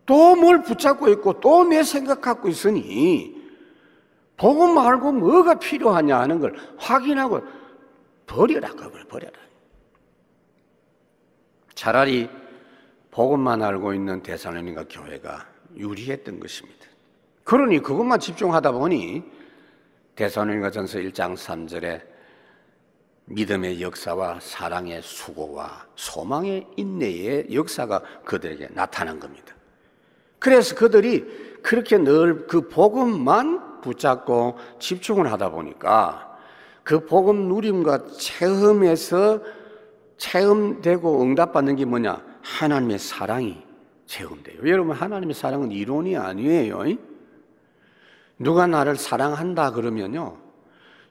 또 0.06 0.36
뭘 0.36 0.64
붙잡고 0.64 1.10
있고 1.10 1.40
또 1.40 1.64
내 1.66 1.84
생각 1.84 2.22
갖고 2.22 2.48
있으니 2.48 3.38
보고 4.38 4.68
말고 4.68 5.12
뭐가 5.12 5.56
필요하냐 5.60 6.18
하는 6.20 6.40
걸 6.40 6.56
확인하고 6.78 7.42
버려라 8.26 8.70
그걸 8.70 9.06
버려라. 9.06 9.34
차라리 11.76 12.30
복음만 13.12 13.62
알고 13.62 13.94
있는 13.94 14.22
대사님과 14.24 14.86
교회가 14.90 15.46
유리했던 15.78 16.40
것입니다. 16.40 16.89
그러니 17.50 17.82
그것만 17.82 18.20
집중하다 18.20 18.74
보니 18.74 19.24
대사님과 20.14 20.70
전서 20.70 21.00
1장 21.00 21.34
3절에 21.34 22.00
믿음의 23.26 23.82
역사와 23.82 24.38
사랑의 24.40 25.02
수고와 25.02 25.88
소망의 25.96 26.68
인내의 26.76 27.48
역사가 27.52 28.04
그들에게 28.24 28.68
나타난 28.76 29.20
겁니다. 29.20 29.56
그래서 30.38 30.76
그들이 30.76 31.26
그렇게 31.64 31.98
늘 31.98 32.46
그 32.46 32.70
복음만 32.70 33.82
붙잡고 33.82 34.60
집중을 34.78 35.32
하다 35.32 35.50
보니까 35.50 36.38
그 36.84 37.04
복음 37.04 37.48
누림과 37.48 38.10
체험에서 38.20 39.42
체험되고 40.18 41.24
응답받는 41.24 41.78
게 41.78 41.86
뭐냐? 41.86 42.22
하나님의 42.44 43.00
사랑이 43.00 43.58
체험돼요. 44.06 44.70
여러분, 44.70 44.96
하나님의 44.96 45.34
사랑은 45.34 45.72
이론이 45.72 46.16
아니에요. 46.16 47.09
누가 48.40 48.66
나를 48.66 48.96
사랑한다 48.96 49.72
그러면요. 49.72 50.38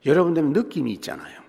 여러분들 0.04 0.44
느낌이 0.46 0.92
있잖아요. 0.94 1.40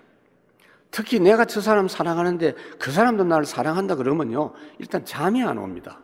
특히 0.90 1.18
내가 1.20 1.44
저 1.44 1.60
사람 1.60 1.88
사랑하는데 1.88 2.54
그 2.78 2.90
사람도 2.92 3.24
나를 3.24 3.44
사랑한다 3.44 3.94
그러면요. 3.94 4.52
일단 4.78 5.04
잠이 5.04 5.42
안 5.42 5.58
옵니다. 5.58 6.00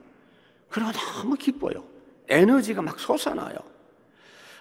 그리고 0.69 0.91
너무 0.93 1.35
기뻐요. 1.37 1.85
에너지가 2.29 2.83
막 2.83 2.99
솟아나요. 2.99 3.57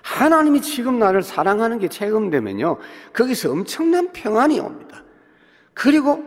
하나님이 0.01 0.61
지금 0.61 0.99
나를 0.99 1.23
사랑하는 1.23 1.79
게 1.79 1.87
체험되면요. 1.87 2.77
거기서 3.13 3.51
엄청난 3.51 4.11
평안이 4.11 4.59
옵니다. 4.59 5.03
그리고 5.73 6.23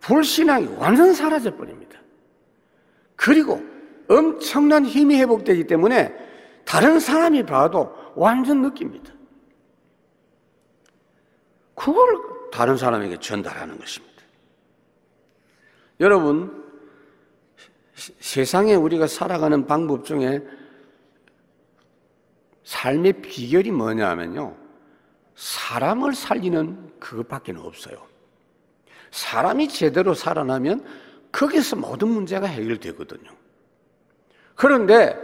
불신앙이 0.00 0.68
완전 0.78 1.12
사라져 1.12 1.54
버립니다. 1.56 1.98
그리고 3.16 3.62
엄청난 4.08 4.84
힘이 4.84 5.20
회복되기 5.20 5.66
때문에 5.66 6.14
다른 6.64 7.00
사람이 7.00 7.44
봐도 7.44 7.94
완전 8.14 8.62
느낍니다. 8.62 9.12
그걸 11.74 12.50
다른 12.52 12.76
사람에게 12.76 13.18
전달하는 13.18 13.78
것입니다. 13.78 14.22
여러분, 16.00 16.64
시- 17.94 18.14
세상에 18.20 18.74
우리가 18.74 19.06
살아가는 19.06 19.66
방법 19.66 20.04
중에 20.04 20.42
삶의 22.64 23.22
비결이 23.22 23.70
뭐냐면요. 23.70 24.56
사람을 25.34 26.14
살리는 26.14 26.98
그것밖에 27.00 27.52
없어요. 27.56 28.06
사람이 29.10 29.68
제대로 29.68 30.14
살아나면 30.14 30.84
거기서 31.32 31.76
모든 31.76 32.08
문제가 32.08 32.46
해결되거든요. 32.46 33.30
그런데 34.54 35.16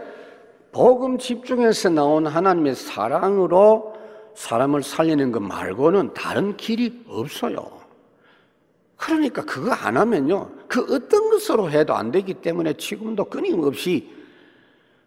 복음 0.73 1.19
집중해서 1.19 1.91
나온 1.91 2.27
하나님의 2.27 2.75
사랑으로 2.75 3.97
사람을 4.35 4.83
살리는 4.83 5.33
것 5.33 5.41
말고는 5.41 6.15
다른 6.15 6.57
길이 6.57 7.03
없어요. 7.09 7.79
그러니까 8.97 9.45
그거 9.45 9.73
안 9.73 9.97
하면요. 9.97 10.51
그 10.69 10.81
어떤 10.95 11.31
것으로 11.31 11.71
해도 11.71 11.95
안 11.95 12.11
되기 12.11 12.35
때문에 12.35 12.75
지금도 12.75 13.25
끊임없이 13.27 14.13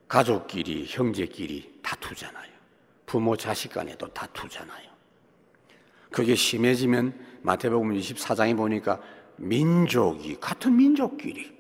가족끼리, 0.08 0.86
형제끼리 0.88 1.80
다투잖아요. 1.82 2.52
부모 3.06 3.36
자식 3.36 3.74
간에도 3.74 4.08
다투잖아요. 4.08 4.90
그게 6.10 6.36
심해지면 6.36 7.14
마태복음 7.42 7.94
24장에 7.94 8.56
보니까 8.56 9.00
민족이 9.38 10.38
같은 10.40 10.76
민족끼리 10.76 11.52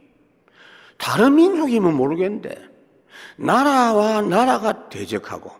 다른 0.97 1.35
민족이면 1.35 1.95
모르겠는데 1.95 2.70
나라와 3.37 4.21
나라가 4.21 4.89
대적하고 4.89 5.51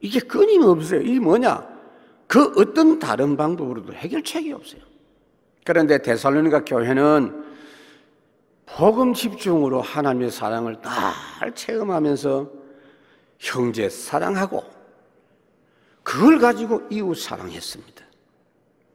이게 0.00 0.20
끊임없어요. 0.20 1.00
이게 1.00 1.18
뭐냐? 1.18 1.66
그 2.26 2.52
어떤 2.56 2.98
다른 2.98 3.36
방법으로도 3.36 3.92
해결책이 3.92 4.52
없어요. 4.52 4.80
그런데 5.64 5.98
데살로니가 6.02 6.64
교회는 6.64 7.44
복음 8.66 9.14
집중으로 9.14 9.80
하나님의 9.80 10.30
사랑을 10.30 10.78
잘 10.82 11.54
체험하면서 11.54 12.50
형제 13.38 13.88
사랑하고 13.88 14.64
그걸 16.02 16.38
가지고 16.38 16.82
이웃 16.90 17.14
사랑했습니다. 17.14 18.04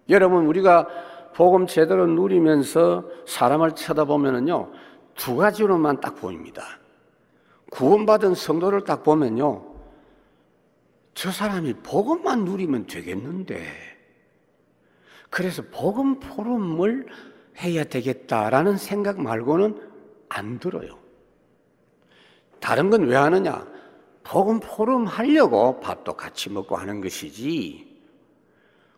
여러분 0.10 0.45
우리가 0.45 0.88
복음 1.34 1.67
제대로 1.67 2.08
누리면서 2.08 3.04
사람을 3.28 3.73
쳐다보면은요 3.75 4.71
두 5.15 5.36
가지로만 5.36 6.02
딱 6.02 6.15
보입니다. 6.15 6.79
구원받은 7.71 8.36
성도를 8.36 8.84
딱 8.84 9.03
보면요 9.03 9.63
저 11.13 11.32
사람이 11.32 11.73
복음만 11.84 12.45
누리면 12.45 12.88
되겠는데 12.88 13.65
그래서 15.29 15.62
복음 15.71 16.19
포럼을 16.19 17.08
해야 17.62 17.84
되겠다라는 17.84 18.77
생각 18.77 19.21
말고는 19.21 19.79
안 20.29 20.60
들어요. 20.60 20.97
다른 22.60 22.89
건 22.89 23.03
왜 23.03 23.15
하느냐? 23.15 23.67
복음 24.23 24.60
포럼 24.60 25.05
하려고 25.05 25.79
밥도 25.79 26.13
같이 26.13 26.49
먹고 26.49 26.77
하는 26.77 27.01
것이지. 27.01 27.88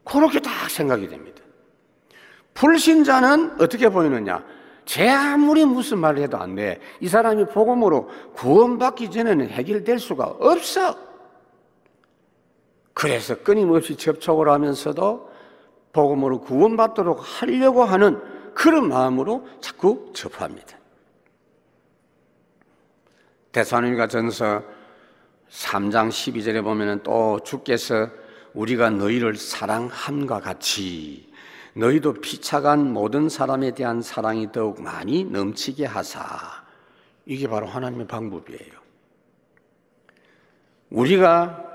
그렇게 0.04 0.40
딱 0.40 0.70
생각이 0.70 1.08
됩니다. 1.08 1.42
불신자는 2.54 3.62
어떻게 3.62 3.90
보이느냐? 3.90 4.44
제 4.92 5.08
아무리 5.08 5.64
무슨 5.64 6.00
말을 6.00 6.22
해도 6.24 6.38
안 6.38 6.56
돼. 6.56 6.78
이 7.00 7.08
사람이 7.08 7.46
복음으로 7.46 8.10
구원받기 8.34 9.10
전에는 9.10 9.48
해결될 9.48 10.00
수가 10.00 10.26
없어. 10.26 10.98
그래서 12.94 13.42
끊임없이 13.42 13.96
접촉을 13.96 14.50
하면서도 14.50 15.32
복음으로 15.94 16.42
구원받도록 16.42 17.22
하려고 17.24 17.86
하는 17.86 18.22
그런 18.54 18.90
마음으로 18.90 19.48
자꾸 19.62 20.12
접합니다. 20.14 20.78
대사님과 23.54 24.08
전서 24.08 24.62
3장 25.50 26.10
12절에 26.10 26.62
보면은 26.66 27.02
또 27.02 27.40
주께서 27.46 28.10
우리가 28.54 28.90
너희를 28.90 29.38
사랑함과 29.38 30.42
같이 30.42 31.31
너희도 31.74 32.14
피차간 32.14 32.92
모든 32.92 33.30
사람에 33.30 33.72
대한 33.72 34.02
사랑이 34.02 34.52
더욱 34.52 34.82
많이 34.82 35.24
넘치게 35.24 35.86
하사 35.86 36.22
이게 37.26 37.48
바로 37.48 37.68
하나님의 37.68 38.08
방법이에요. 38.08 38.82
우리가 40.90 41.66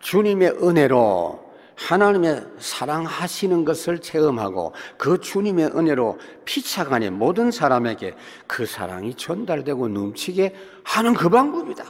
주님의 0.00 0.50
은혜로 0.62 1.48
하나님의 1.76 2.44
사랑하시는 2.58 3.64
것을 3.64 4.00
체험하고 4.00 4.74
그 4.96 5.20
주님의 5.20 5.66
은혜로 5.76 6.18
피차간의 6.44 7.10
모든 7.10 7.50
사람에게 7.50 8.14
그 8.46 8.66
사랑이 8.66 9.14
전달되고 9.14 9.88
넘치게 9.88 10.54
하는 10.82 11.14
그 11.14 11.28
방법이다. 11.28 11.84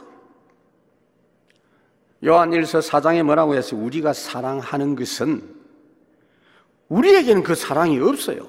요한일서 2.23 2.79
4장에 2.79 3.23
뭐라고 3.23 3.55
해서 3.55 3.75
우리가 3.75 4.13
사랑하는 4.13 4.95
것은 4.95 5.58
우리에게는 6.89 7.43
그 7.43 7.55
사랑이 7.55 7.99
없어요. 7.99 8.47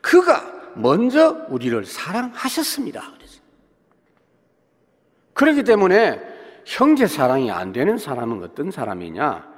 그가 0.00 0.42
먼저 0.74 1.46
우리를 1.48 1.84
사랑하셨습니다. 1.84 3.02
그렇기 5.34 5.64
때문에 5.64 6.20
형제 6.64 7.06
사랑이 7.06 7.50
안 7.50 7.72
되는 7.72 7.98
사람은 7.98 8.42
어떤 8.44 8.70
사람이냐? 8.70 9.50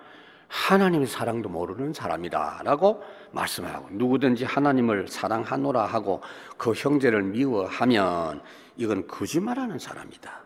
하나님의 0.49 1.07
사랑도 1.07 1.49
모르는 1.49 1.93
사람이다. 1.93 2.61
라고 2.65 3.03
말씀하고, 3.33 3.89
누구든지 3.91 4.45
하나님을 4.45 5.09
사랑하노라 5.09 5.85
하고 5.85 6.21
그 6.57 6.73
형제를 6.73 7.23
미워하면 7.23 8.43
이건 8.77 9.07
거짓말하는 9.07 9.79
사람이다. 9.79 10.43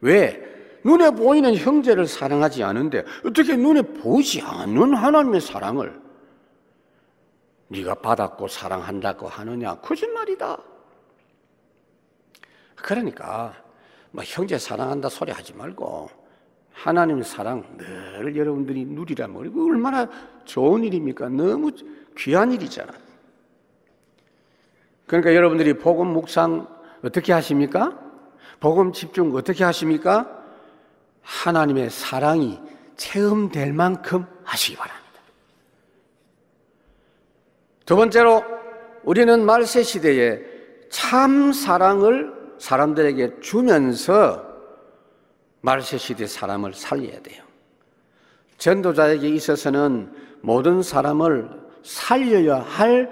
왜? 0.00 0.42
눈에 0.84 1.10
보이는 1.10 1.54
형제를 1.54 2.06
사랑하지 2.06 2.62
않은데 2.62 3.04
어떻게 3.24 3.56
눈에 3.56 3.80
보이지 3.82 4.42
않는 4.42 4.94
하나님의 4.94 5.40
사랑을 5.40 6.03
네가 7.68 7.94
받았고 7.96 8.48
사랑한다고 8.48 9.28
하느냐? 9.28 9.74
거짓말이다. 9.76 10.58
그러니까 12.76 13.54
뭐 14.10 14.22
형제 14.24 14.58
사랑한다 14.58 15.08
소리 15.08 15.32
하지 15.32 15.54
말고 15.54 16.08
하나님의 16.72 17.24
사랑 17.24 17.64
늘 17.78 18.36
여러분들이 18.36 18.84
누리라면 18.84 19.46
이거 19.46 19.64
얼마나 19.64 20.08
좋은 20.44 20.84
일입니까? 20.84 21.28
너무 21.30 21.70
귀한 22.16 22.52
일이잖아. 22.52 22.92
그러니까 25.06 25.34
여러분들이 25.34 25.78
복음 25.78 26.08
묵상 26.08 26.66
어떻게 27.02 27.32
하십니까? 27.32 27.98
복음 28.60 28.92
집중 28.92 29.34
어떻게 29.34 29.64
하십니까? 29.64 30.42
하나님의 31.22 31.90
사랑이 31.90 32.60
체험될 32.96 33.72
만큼 33.72 34.26
하시기 34.44 34.76
바랍니다. 34.76 35.03
두 37.84 37.96
번째로 37.96 38.42
우리는 39.02 39.44
말세 39.44 39.82
시대에 39.82 40.40
참 40.88 41.52
사랑을 41.52 42.32
사람들에게 42.58 43.40
주면서 43.40 44.42
말세 45.60 45.98
시대 45.98 46.26
사람을 46.26 46.74
살려야 46.74 47.20
돼요. 47.20 47.42
전도자에게 48.58 49.28
있어서는 49.28 50.12
모든 50.40 50.82
사람을 50.82 51.50
살려야 51.82 52.60
할 52.60 53.10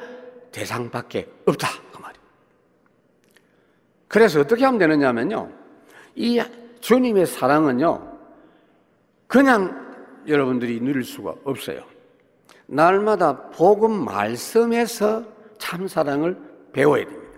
대상밖에 0.52 1.28
없다. 1.46 1.68
그 1.92 2.00
말이에요. 2.00 2.24
그래서 4.08 4.40
어떻게 4.40 4.64
하면 4.64 4.78
되느냐면요. 4.78 5.50
이 6.14 6.42
주님의 6.80 7.26
사랑은요. 7.26 8.18
그냥 9.26 9.82
여러분들이 10.26 10.80
누릴 10.80 11.04
수가 11.04 11.34
없어요. 11.44 11.91
날마다 12.66 13.50
복음 13.50 14.04
말씀에서 14.04 15.24
참 15.58 15.88
사랑을 15.88 16.38
배워야 16.72 17.04
됩니다. 17.04 17.32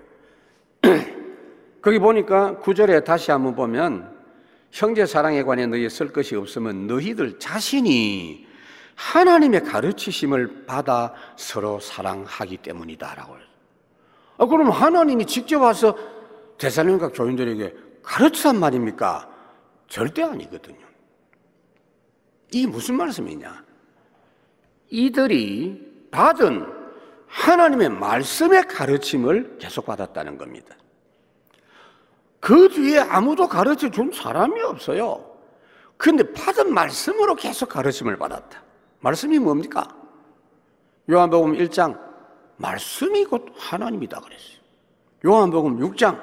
거기 1.82 1.98
보니까 1.98 2.58
구절에 2.58 3.04
다시 3.04 3.30
한번 3.30 3.54
보면 3.54 4.14
형제 4.70 5.06
사랑에 5.06 5.42
관해 5.42 5.66
너희 5.66 5.88
쓸 5.88 6.12
것이 6.12 6.34
없으면 6.34 6.86
너희들 6.86 7.38
자신이 7.38 8.46
하나님의 8.96 9.64
가르치심을 9.64 10.66
받아 10.66 11.14
서로 11.36 11.80
사랑하기 11.80 12.58
때문이다라고. 12.58 13.36
아, 14.36 14.46
그럼 14.46 14.70
하나님이 14.70 15.26
직접 15.26 15.60
와서 15.62 15.96
대사님과 16.58 17.08
교인들에게 17.08 17.74
가르치란 18.02 18.58
말입니까? 18.58 19.28
절대 19.88 20.22
아니거든요. 20.22 20.84
이게 22.52 22.66
무슨 22.66 22.96
말씀이냐? 22.96 23.63
이들이 24.90 26.08
받은 26.10 26.66
하나님의 27.26 27.88
말씀의 27.90 28.68
가르침을 28.68 29.58
계속 29.58 29.86
받았다는 29.86 30.38
겁니다. 30.38 30.76
그 32.40 32.68
뒤에 32.68 32.98
아무도 32.98 33.48
가르쳐 33.48 33.90
준 33.90 34.12
사람이 34.12 34.60
없어요. 34.60 35.34
근데 35.96 36.30
받은 36.32 36.72
말씀으로 36.72 37.34
계속 37.34 37.70
가르침을 37.70 38.16
받았다. 38.18 38.62
말씀이 39.00 39.38
뭡니까? 39.38 39.88
요한복음 41.10 41.54
1장 41.54 41.98
말씀이 42.56 43.24
곧 43.24 43.46
하나님이다 43.56 44.20
그랬어요. 44.20 44.58
요한복음 45.26 45.78
6장 45.78 46.22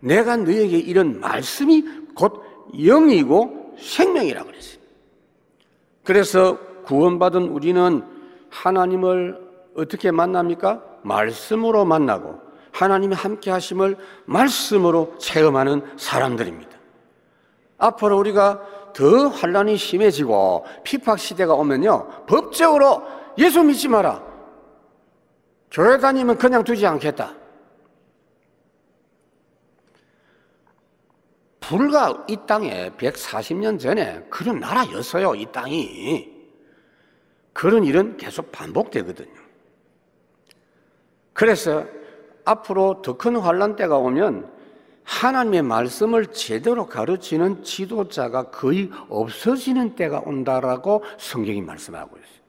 내가 0.00 0.36
너에게 0.36 0.78
이런 0.78 1.20
말씀이 1.20 1.82
곧 2.14 2.42
영이고 2.74 3.76
생명이라 3.78 4.44
그랬어요. 4.44 4.80
그래서 6.04 6.71
구원받은 6.84 7.48
우리는 7.48 8.04
하나님을 8.50 9.40
어떻게 9.76 10.10
만납니까? 10.10 10.82
말씀으로 11.02 11.84
만나고 11.84 12.40
하나님이 12.72 13.14
함께 13.14 13.50
하심을 13.50 13.96
말씀으로 14.24 15.14
체험하는 15.18 15.82
사람들입니다. 15.96 16.70
앞으로 17.78 18.18
우리가 18.18 18.60
더 18.92 19.28
환란이 19.28 19.76
심해지고 19.76 20.64
피팍 20.84 21.18
시대가 21.18 21.54
오면요. 21.54 22.24
법적으로 22.26 23.02
예수 23.38 23.62
믿지 23.62 23.88
마라. 23.88 24.22
교회 25.70 25.98
다니면 25.98 26.36
그냥 26.36 26.62
두지 26.62 26.86
않겠다. 26.86 27.34
불과 31.60 32.24
이 32.28 32.36
땅에 32.46 32.90
140년 32.90 33.80
전에 33.80 34.26
그런 34.28 34.60
나라였어요, 34.60 35.34
이 35.34 35.46
땅이. 35.50 36.31
그런 37.52 37.84
일은 37.84 38.16
계속 38.16 38.50
반복되거든요. 38.52 39.42
그래서 41.32 41.86
앞으로 42.44 43.02
더 43.02 43.16
큰 43.16 43.36
환란 43.36 43.76
때가 43.76 43.98
오면 43.98 44.50
하나님의 45.04 45.62
말씀을 45.62 46.26
제대로 46.26 46.86
가르치는 46.86 47.62
지도자가 47.62 48.50
거의 48.50 48.90
없어지는 49.08 49.96
때가 49.96 50.22
온다라고 50.24 51.02
성경이 51.18 51.60
말씀하고 51.62 52.16
있어요. 52.16 52.42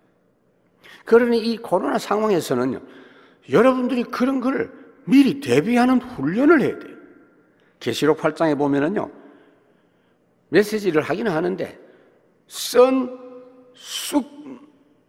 그러니 1.05 1.39
이 1.39 1.57
코로나 1.57 1.97
상황에서는 1.97 2.79
여러분들이 3.51 4.03
그런 4.03 4.39
걸 4.39 4.71
미리 5.05 5.39
대비하는 5.39 5.99
훈련을 6.01 6.61
해야 6.61 6.79
돼요. 6.79 6.95
계시록 7.79 8.19
8장에 8.19 8.57
보면은요. 8.57 9.11
메시지를 10.49 11.01
하기는 11.01 11.31
하는데 11.31 11.79
썬 12.47 13.23
쑥 13.75 14.62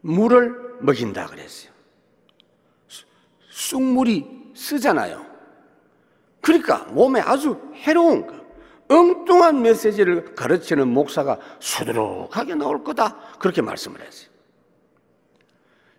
물을 0.04 0.76
먹인다 0.80 1.26
그랬어요. 1.26 1.72
쑥물이 3.48 4.52
쓰잖아요. 4.54 5.24
그러니까 6.42 6.84
몸에 6.90 7.20
아주 7.20 7.58
해로운 7.74 8.26
거, 8.26 8.34
엉뚱한 8.88 9.62
메시지를 9.62 10.34
가르치는 10.34 10.88
목사가 10.88 11.38
수두룩하게 11.58 12.54
나올 12.54 12.84
거다. 12.84 13.16
그렇게 13.38 13.62
말씀을 13.62 14.02
했어요. 14.02 14.28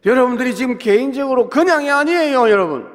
여러분들이 0.06 0.54
지금 0.54 0.78
개인적으로 0.78 1.50
그냥이 1.50 1.89
아니에요, 1.89 2.48
여러분. 2.52 2.88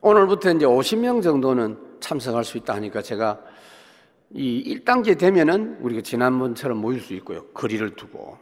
오늘부터 0.00 0.52
이제 0.52 0.64
50명 0.64 1.24
정도는 1.24 1.76
참석할 1.98 2.44
수 2.44 2.56
있다 2.56 2.74
하니까 2.74 3.02
제가 3.02 3.40
이 4.32 4.78
1단계 4.78 5.18
되면은 5.18 5.78
우리가 5.80 6.02
지난번처럼 6.02 6.78
모일 6.78 7.00
수 7.00 7.14
있고요. 7.14 7.46
거리를 7.48 7.96
두고. 7.96 8.38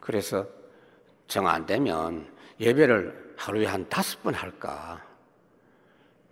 그래서 0.00 0.46
정 1.26 1.46
안 1.46 1.66
되면 1.66 2.26
예배를 2.60 3.34
하루에 3.36 3.66
한 3.66 3.88
다섯 3.88 4.22
번 4.22 4.34
할까. 4.34 5.04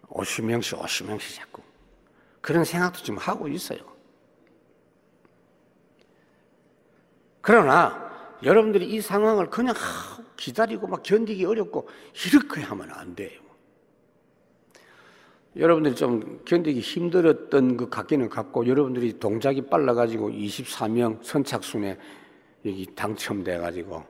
50명씩, 0.09 0.79
50명씩 0.79 1.37
자꾸. 1.37 1.63
그런 2.41 2.65
생각도 2.65 3.03
좀 3.03 3.17
하고 3.17 3.49
있어요. 3.49 3.79
그러나 7.41 8.11
여러분들이 8.43 8.87
이 8.91 9.01
상황을 9.01 9.51
그냥 9.51 9.75
기다리고 10.37 10.87
막 10.87 11.03
견디기 11.03 11.45
어렵고 11.45 11.89
이렇게 12.27 12.63
하면 12.63 12.91
안 12.93 13.15
돼요. 13.15 13.41
여러분들이 15.57 15.95
좀 15.97 16.41
견디기 16.45 16.81
힘들었던 16.81 17.77
그 17.77 17.89
같기는 17.89 18.29
같고 18.29 18.67
여러분들이 18.67 19.19
동작이 19.19 19.63
빨라가지고 19.63 20.31
24명 20.31 21.23
선착순에 21.25 21.99
여기 22.67 22.87
당첨돼가지고 22.95 24.05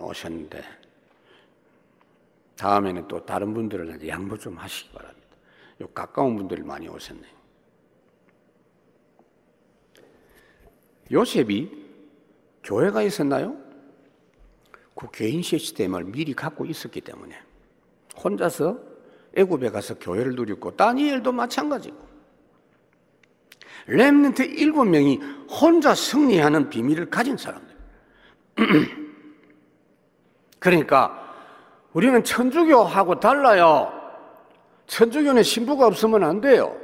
오셨는데 0.00 0.62
다음에는 2.56 3.08
또 3.08 3.24
다른 3.26 3.52
분들을 3.52 4.06
양보 4.08 4.38
좀 4.38 4.56
하시기 4.56 4.90
바랍니다. 4.92 5.28
요 5.82 5.88
가까운 5.88 6.36
분들이 6.36 6.62
많이 6.62 6.88
오셨네요. 6.88 7.34
요셉이 11.12 11.84
교회가 12.62 13.02
있었나요? 13.02 13.56
그 14.94 15.10
개인 15.10 15.42
시스템을 15.42 16.04
미리 16.04 16.32
갖고 16.32 16.64
있었기 16.64 17.02
때문에 17.02 17.36
혼자서 18.16 18.93
애굽에 19.36 19.70
가서 19.70 19.94
교회를 19.98 20.34
누렸고 20.34 20.76
다니엘도 20.76 21.32
마찬가지고 21.32 21.96
렘넌트 23.86 24.42
일곱 24.42 24.84
명이 24.84 25.20
혼자 25.48 25.94
승리하는 25.94 26.70
비밀을 26.70 27.10
가진 27.10 27.36
사람들. 27.36 27.74
그러니까 30.58 31.20
우리는 31.92 32.24
천주교하고 32.24 33.20
달라요. 33.20 33.92
천주교는 34.86 35.42
신부가 35.42 35.86
없으면 35.86 36.24
안 36.24 36.40
돼요. 36.40 36.76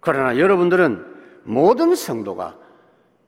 그러나 0.00 0.38
여러분들은 0.38 1.14
모든 1.44 1.94
성도가 1.94 2.58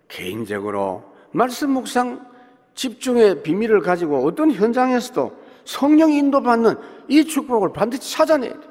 개인적으로 0.09 1.05
말씀 1.33 1.71
묵상 1.71 2.27
집중의 2.75 3.43
비밀을 3.43 3.81
가지고 3.81 4.27
어떤 4.27 4.53
현장에서도 4.53 5.46
성령 5.67 6.13
인도받는 6.13 6.77
이 7.09 7.25
축복을 7.25 7.73
반드시 7.73 8.15
찾아내야 8.15 8.53
돼. 8.53 8.69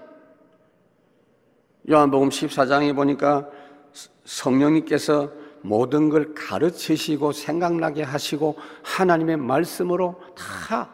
요한복음 1.91 2.29
14장에 2.29 2.95
보니까 2.95 3.47
성령님께서 4.23 5.29
모든 5.62 6.10
걸 6.10 6.34
가르치시고 6.34 7.34
생각나게 7.34 8.01
하시고 8.01 8.58
하나님의 8.84 9.38
말씀으로 9.38 10.19
다 10.36 10.89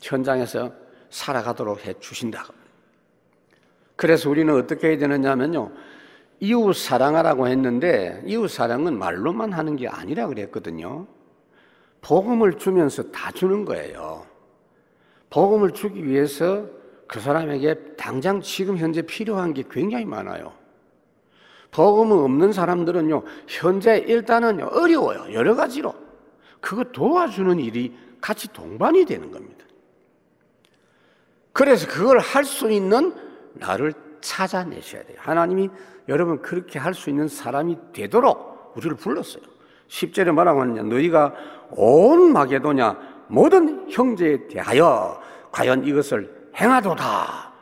현장에서 0.00 0.72
살아가도록 1.10 1.86
해 1.86 1.94
주신다. 2.00 2.46
그래서 3.96 4.30
우리는 4.30 4.54
어떻게 4.56 4.88
해야 4.88 4.98
되느냐면요. 4.98 5.70
이웃 6.40 6.72
사랑하라고 6.72 7.48
했는데 7.48 8.22
이웃 8.24 8.48
사랑은 8.48 8.98
말로만 8.98 9.52
하는 9.52 9.76
게 9.76 9.86
아니라 9.86 10.26
그랬거든요. 10.28 11.06
복음을 12.00 12.54
주면서 12.54 13.02
다 13.10 13.30
주는 13.30 13.66
거예요. 13.66 14.29
복음을 15.30 15.70
주기 15.70 16.04
위해서 16.06 16.66
그 17.06 17.20
사람에게 17.20 17.94
당장 17.96 18.40
지금 18.40 18.76
현재 18.76 19.02
필요한 19.02 19.54
게 19.54 19.64
굉장히 19.70 20.04
많아요. 20.04 20.52
복음은 21.70 22.18
없는 22.18 22.52
사람들은요, 22.52 23.22
현재 23.46 23.98
일단은 23.98 24.62
어려워요. 24.62 25.32
여러 25.32 25.54
가지로. 25.54 25.94
그거 26.60 26.84
도와주는 26.84 27.58
일이 27.60 27.96
같이 28.20 28.52
동반이 28.52 29.04
되는 29.04 29.30
겁니다. 29.30 29.64
그래서 31.52 31.86
그걸 31.88 32.18
할 32.18 32.44
수 32.44 32.70
있는 32.70 33.14
나를 33.54 33.92
찾아내셔야 34.20 35.02
돼요. 35.04 35.16
하나님이 35.20 35.70
여러분 36.08 36.42
그렇게 36.42 36.78
할 36.78 36.92
수 36.94 37.08
있는 37.10 37.28
사람이 37.28 37.76
되도록 37.92 38.72
우리를 38.76 38.96
불렀어요. 38.96 39.42
10절에 39.88 40.32
뭐라고 40.32 40.60
하느냐. 40.62 40.82
너희가 40.82 41.34
온 41.70 42.32
마게도냐 42.32 43.26
모든 43.28 43.90
형제에 43.90 44.48
대하여 44.48 45.19
과연 45.52 45.84
이것을 45.84 46.50
행하도다. 46.56 47.52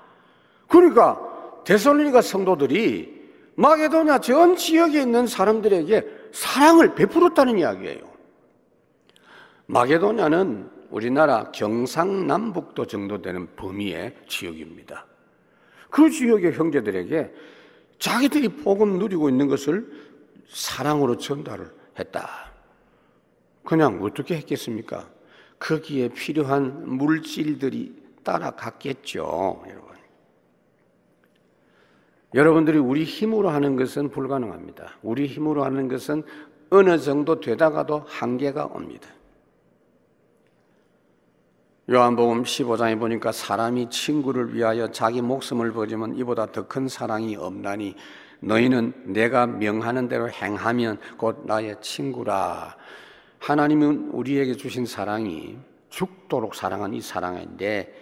그러니까 0.68 1.62
데살로니가 1.64 2.22
성도들이 2.22 3.18
마게도냐 3.57 4.20
전 4.20 4.57
지역에 4.57 5.03
있는 5.03 5.27
사람들에게 5.27 6.07
사랑을 6.33 6.94
베풀었다는 6.94 7.59
이야기예요. 7.59 8.01
마게도냐는 9.66 10.70
우리나라 10.90 11.51
경상남북도 11.51 12.87
정도 12.87 13.20
되는 13.20 13.55
범위의 13.57 14.14
지역입니다. 14.29 15.07
그 15.90 16.09
지역의 16.09 16.53
형제들에게 16.53 17.33
자기들이 17.98 18.48
복음 18.48 18.98
누리고 18.98 19.29
있는 19.29 19.48
것을 19.48 19.87
사랑으로 20.48 21.16
전달을 21.16 21.70
했다. 21.98 22.53
그냥 23.64 24.01
어떻게 24.03 24.37
했겠습니까? 24.37 25.09
거기에 25.58 26.08
필요한 26.08 26.88
물질들이 26.88 27.94
따라갔겠죠, 28.22 29.62
여러분. 29.68 29.88
여러분들이 32.34 32.78
우리 32.78 33.04
힘으로 33.04 33.48
하는 33.48 33.76
것은 33.76 34.10
불가능합니다. 34.10 34.98
우리 35.02 35.26
힘으로 35.26 35.64
하는 35.64 35.88
것은 35.88 36.22
어느 36.70 36.98
정도 36.98 37.40
되다가도 37.40 38.04
한계가 38.06 38.66
옵니다. 38.66 39.08
요한복음 41.90 42.42
15장에 42.42 42.98
보니까 42.98 43.32
사람이 43.32 43.88
친구를 43.88 44.54
위하여 44.54 44.90
자기 44.90 45.22
목숨을 45.22 45.72
버리면 45.72 46.16
이보다 46.18 46.52
더 46.52 46.68
큰 46.68 46.86
사랑이 46.86 47.34
없나니 47.36 47.94
너희는 48.40 48.92
내가 49.06 49.46
명하는 49.46 50.08
대로 50.08 50.28
행하면 50.28 50.98
곧 51.16 51.44
나의 51.46 51.76
친구라. 51.80 52.76
하나님은 53.40 54.11
우리에게 54.12 54.55
주신 54.55 54.87
사랑이 54.87 55.59
죽도록 55.90 56.55
사랑한 56.55 56.94
이 56.94 57.01
사랑인데 57.01 57.94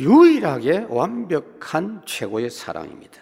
유일하게 0.00 0.86
완벽한 0.88 2.02
최고의 2.06 2.50
사랑입니다. 2.50 3.20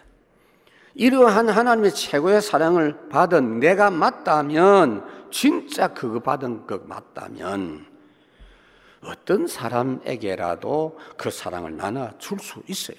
이러한 0.95 1.49
하나님의 1.49 1.93
최고의 1.93 2.41
사랑을 2.41 3.09
받은 3.09 3.61
내가 3.61 3.91
맞다면 3.91 5.29
진짜 5.31 5.89
그거 5.89 6.21
받은 6.21 6.67
것 6.67 6.87
맞다면 6.87 7.87
어떤 9.03 9.47
사람에게라도 9.47 10.99
그 11.17 11.31
사랑을 11.31 11.77
나눠 11.77 12.11
줄 12.19 12.39
수 12.39 12.63
있어요. 12.67 12.97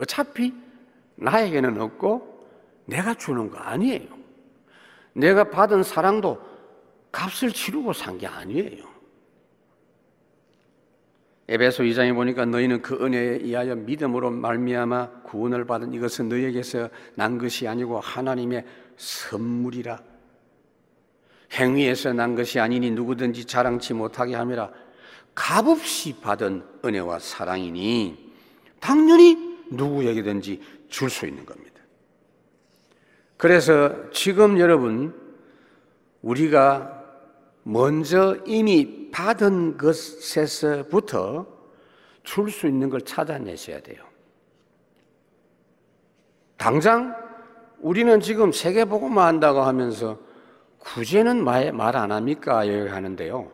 어차피 0.00 0.52
나에게는 1.16 1.80
없고 1.80 2.48
내가 2.86 3.14
주는 3.14 3.50
거 3.50 3.58
아니에요. 3.58 4.08
내가 5.12 5.50
받은 5.50 5.82
사랑도 5.82 6.40
값을 7.12 7.52
치르고 7.52 7.92
산 7.92 8.18
게 8.18 8.26
아니에요. 8.26 8.96
에베소 11.48 11.84
2장에 11.84 12.12
보니까 12.14 12.44
너희는 12.44 12.82
그 12.82 12.96
은혜에 13.04 13.38
의하여 13.42 13.76
믿음으로 13.76 14.30
말미암아 14.30 15.22
구원을 15.22 15.64
받은 15.64 15.94
이것은 15.94 16.28
너희에게서 16.28 16.90
난 17.14 17.38
것이 17.38 17.68
아니고 17.68 18.00
하나님의 18.00 18.64
선물이라 18.96 20.02
행위에서 21.52 22.12
난 22.12 22.34
것이 22.34 22.58
아니니 22.58 22.90
누구든지 22.90 23.44
자랑치 23.44 23.94
못하게 23.94 24.34
함이라 24.34 24.72
값없이 25.36 26.20
받은 26.20 26.64
은혜와 26.84 27.20
사랑이니 27.20 28.32
당연히 28.80 29.36
누구에게든지 29.70 30.60
줄 30.88 31.10
수 31.10 31.26
있는 31.26 31.46
겁니다. 31.46 31.80
그래서 33.36 34.10
지금 34.10 34.58
여러분 34.58 35.14
우리가 36.22 36.95
먼저 37.68 38.36
이미 38.46 39.10
받은 39.10 39.76
것에서부터 39.76 41.46
줄 42.22 42.48
수 42.48 42.68
있는 42.68 42.88
걸 42.90 43.00
찾아내셔야 43.00 43.80
돼요. 43.80 44.04
당장 46.56 47.14
우리는 47.80 48.20
지금 48.20 48.52
세계보고만 48.52 49.26
한다고 49.26 49.62
하면서 49.62 50.18
구제는 50.78 51.42
말 51.44 51.96
안 51.96 52.12
합니까? 52.12 52.58
하는데요. 52.58 53.50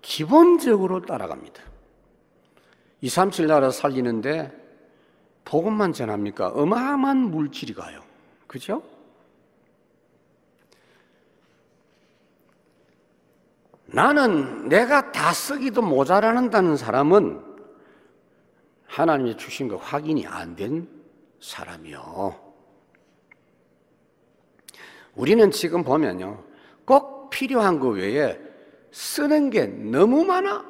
기본적으로 0.00 1.02
따라갑니다. 1.02 1.62
2, 3.02 3.08
3, 3.10 3.30
7 3.30 3.46
나라 3.48 3.70
살리는데 3.70 4.50
복음만 5.44 5.92
전합니까? 5.92 6.48
어마어마한 6.48 7.18
물질이 7.18 7.74
가요. 7.74 8.00
그죠? 8.46 8.82
나는 13.92 14.68
내가 14.68 15.12
다 15.12 15.32
쓰기도 15.32 15.82
모자란다는 15.82 16.76
사람은 16.76 17.42
하나님이 18.86 19.36
주신 19.36 19.68
거 19.68 19.76
확인이 19.76 20.26
안 20.26 20.56
된 20.56 20.88
사람이요. 21.40 22.40
우리는 25.14 25.50
지금 25.50 25.82
보면요. 25.82 26.42
꼭 26.84 27.30
필요한 27.30 27.80
거 27.80 27.88
외에 27.88 28.38
쓰는 28.92 29.50
게 29.50 29.66
너무 29.66 30.24
많아. 30.24 30.64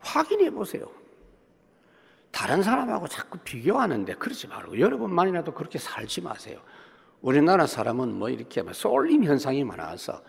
확인해 0.00 0.50
보세요. 0.50 0.86
다른 2.30 2.62
사람하고 2.62 3.06
자꾸 3.06 3.38
비교하는데 3.38 4.14
그러지 4.14 4.48
말고 4.48 4.78
여러분만이라도 4.80 5.54
그렇게 5.54 5.78
살지 5.78 6.20
마세요. 6.22 6.58
우리나라 7.22 7.66
사람은 7.66 8.12
뭐 8.12 8.28
이렇게 8.28 8.62
쏠림 8.72 9.24
현상이 9.24 9.64
많아서 9.64 10.20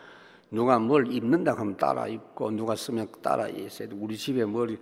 누가 0.51 0.79
뭘 0.79 1.11
입는다 1.11 1.53
하면 1.53 1.75
따라 1.77 2.07
입고 2.07 2.51
누가 2.51 2.75
쓰면 2.75 3.07
따라 3.21 3.47
있어야 3.47 3.89
돼. 3.89 3.95
우리 3.99 4.17
집에 4.17 4.45
뭘 4.45 4.77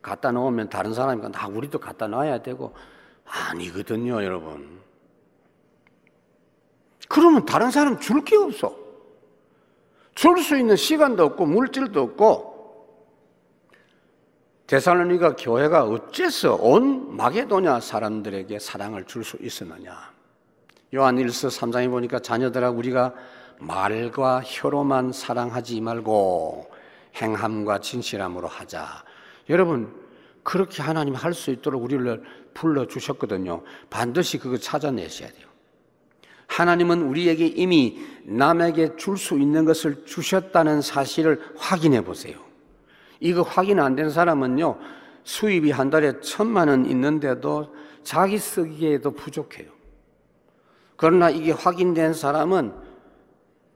갖다 0.00 0.30
놓으면 0.32 0.68
다른 0.68 0.94
사람이니까 0.94 1.30
나 1.30 1.46
우리도 1.48 1.78
갖다 1.78 2.06
놔야 2.06 2.42
되고 2.42 2.72
아니거든요, 3.24 4.22
여러분. 4.24 4.80
그러면 7.08 7.44
다른 7.44 7.70
사람 7.70 7.98
줄 7.98 8.22
게 8.24 8.36
없어. 8.36 8.76
줄 10.14 10.38
수 10.38 10.56
있는 10.56 10.76
시간도 10.76 11.24
없고 11.24 11.46
물질도 11.46 12.00
없고 12.02 12.50
데살로니가 14.66 15.34
교회가 15.36 15.84
어째서 15.84 16.54
온 16.56 17.16
마게도냐 17.16 17.80
사람들에게 17.80 18.58
사랑을 18.58 19.04
줄 19.04 19.24
수 19.24 19.36
있었느냐? 19.40 20.12
요한 20.94 21.16
1서 21.16 21.48
3장에 21.48 21.90
보니까 21.90 22.20
자녀들아 22.20 22.70
우리가 22.70 23.14
말과 23.60 24.42
혀로만 24.44 25.12
사랑하지 25.12 25.80
말고 25.80 26.70
행함과 27.16 27.80
진실함으로 27.80 28.48
하자. 28.48 29.04
여러분 29.48 29.94
그렇게 30.42 30.82
하나님 30.82 31.14
할 31.14 31.34
수 31.34 31.50
있도록 31.50 31.82
우리를 31.84 32.22
불러 32.54 32.86
주셨거든요. 32.86 33.62
반드시 33.90 34.38
그거 34.38 34.56
찾아내셔야 34.56 35.28
돼요. 35.30 35.46
하나님은 36.46 37.02
우리에게 37.02 37.46
이미 37.46 38.00
남에게 38.24 38.96
줄 38.96 39.16
수 39.16 39.38
있는 39.38 39.64
것을 39.64 40.04
주셨다는 40.04 40.82
사실을 40.82 41.40
확인해 41.56 42.02
보세요. 42.02 42.38
이거 43.20 43.42
확인 43.42 43.78
안 43.78 43.94
된 43.94 44.10
사람은요, 44.10 44.78
수입이 45.22 45.70
한 45.70 45.90
달에 45.90 46.20
천만 46.20 46.68
원 46.68 46.86
있는데도 46.86 47.72
자기 48.02 48.38
쓰기에도 48.38 49.12
부족해요. 49.12 49.68
그러나 50.96 51.30
이게 51.30 51.52
확인된 51.52 52.14
사람은 52.14 52.72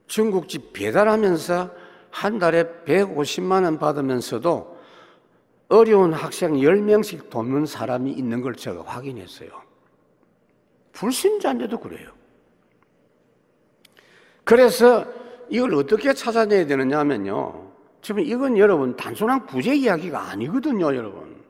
중국집 0.07 0.73
배달하면서 0.73 1.71
한 2.11 2.39
달에 2.39 2.65
150만 2.87 3.65
원 3.65 3.79
받으면서도 3.79 4.79
어려운 5.69 6.13
학생 6.13 6.55
10명씩 6.55 7.31
돕는 7.31 7.67
사람이 7.67 8.13
있는 8.13 8.41
걸 8.41 8.55
제가 8.55 8.83
확인했어요. 8.85 9.51
불신자인데도 10.93 11.81
그래요. 11.81 12.11
그래서 14.45 15.07
이걸 15.49 15.75
어떻게 15.75 16.13
찾아내야 16.13 16.67
되느냐 16.67 16.99
하면요. 17.01 17.73
지금 18.03 18.21
이건 18.21 18.59
여러분 18.59 18.95
단순한 18.97 19.47
구제 19.47 19.75
이야기가 19.75 20.31
아니거든요, 20.31 20.95
여러분. 20.95 21.43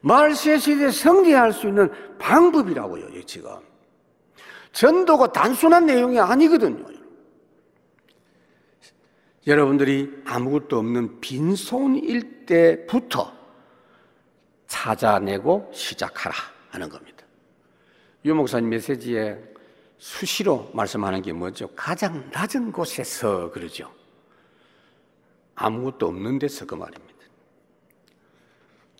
말세 0.00 0.56
시대에 0.56 0.90
승리할 0.90 1.52
수 1.52 1.66
있는 1.66 1.90
방법이라고요, 2.18 3.08
이 3.08 3.24
지금. 3.24 3.50
전도가 4.72 5.32
단순한 5.32 5.86
내용이 5.86 6.20
아니거든요. 6.20 6.84
여러분들이 9.46 10.22
아무것도 10.24 10.78
없는 10.78 11.20
빈손일 11.20 12.46
때부터 12.46 13.32
찾아내고 14.66 15.70
시작하라 15.72 16.34
하는 16.70 16.88
겁니다. 16.88 17.24
유 18.24 18.34
목사님 18.34 18.70
메시지에 18.70 19.38
수시로 19.98 20.70
말씀하는 20.74 21.22
게 21.22 21.32
뭐죠? 21.32 21.68
가장 21.76 22.28
낮은 22.32 22.72
곳에서 22.72 23.50
그러죠. 23.52 23.90
아무것도 25.54 26.08
없는 26.08 26.38
데서 26.38 26.66
그 26.66 26.74
말입니다. 26.74 27.14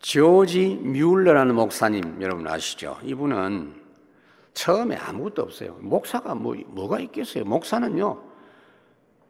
조지 0.00 0.76
뮬러라는 0.76 1.56
목사님 1.56 2.22
여러분 2.22 2.46
아시죠? 2.46 2.98
이분은 3.02 3.82
처음에 4.54 4.96
아무것도 4.96 5.42
없어요. 5.42 5.76
목사가 5.80 6.34
뭐, 6.34 6.54
뭐가 6.68 7.00
있겠어요? 7.00 7.44
목사는요, 7.44 8.22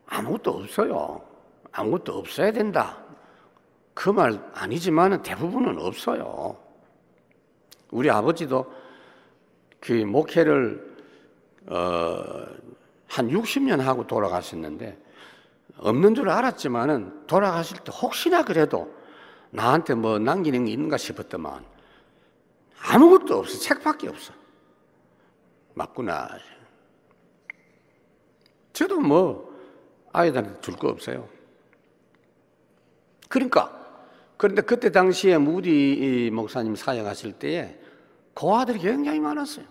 아무것도 0.07 0.51
없어요. 0.51 1.23
아무것도 1.73 2.19
없어야 2.19 2.53
된다. 2.53 2.99
그 3.95 4.11
말 4.11 4.39
아니지만 4.53 5.23
대부분은 5.23 5.79
없어요. 5.81 6.59
우리 7.91 8.11
아버지도 8.11 8.71
그 9.81 9.93
목회를 9.93 10.97
어, 11.69 12.47
한 13.09 13.29
60년 13.29 13.79
하고 13.79 14.07
돌아가셨는데 14.07 14.99
없는 15.79 16.15
줄 16.15 16.29
알았지만은 16.29 17.27
돌아가실 17.27 17.79
때 17.79 17.93
혹시나 18.03 18.45
그래도 18.45 18.95
나한테 19.51 19.95
뭐 19.95 20.19
남기는 20.19 20.67
게 20.67 20.73
있는가 20.73 20.99
싶었더만 20.99 21.65
아무것도 22.83 23.39
없어. 23.39 23.59
책밖에 23.59 24.09
없어. 24.09 24.35
맞구나. 25.75 26.29
저도 28.75 29.01
뭐 29.01 29.56
아이들한테 30.17 30.61
줄 30.61 30.77
거 30.77 30.89
없어요. 30.89 31.29
그러니까 33.29 33.73
그런데 34.37 34.63
그때 34.63 34.91
당시에 34.91 35.39
무디 35.39 36.31
목사님 36.33 36.75
사역하실 36.75 37.35
때에 37.35 37.79
고아들이 38.35 38.79
굉장히 38.79 39.21
많았어요. 39.21 39.65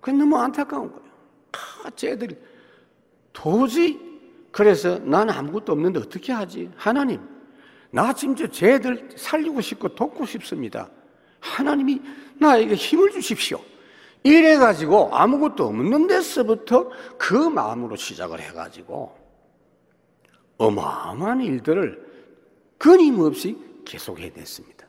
그게 0.00 0.16
너무 0.16 0.36
안타까운 0.38 0.90
거예요. 0.90 1.04
다 1.50 1.90
쟤들이 1.90 2.36
도저히 3.32 4.00
그래서 4.50 4.98
나는 4.98 5.34
아무것도 5.34 5.72
없는데 5.72 5.98
어떻게 6.00 6.32
하지? 6.32 6.70
하나님, 6.76 7.20
나 7.90 8.12
진짜 8.12 8.46
쟤들 8.46 9.10
살리고 9.16 9.60
싶고 9.60 9.94
돕고 9.94 10.26
싶습니다. 10.26 10.88
하나님이 11.40 12.00
나에게 12.38 12.74
힘을 12.74 13.10
주십시오. 13.10 13.60
이래가지고 14.22 15.14
아무것도 15.14 15.66
없는 15.66 16.06
데서부터 16.06 16.90
그 17.18 17.34
마음으로 17.34 17.96
시작을 17.96 18.40
해가지고 18.40 19.23
어마어마한 20.58 21.40
일들을 21.42 22.04
끊임없이 22.78 23.58
계속 23.84 24.18
해냈습니다. 24.18 24.86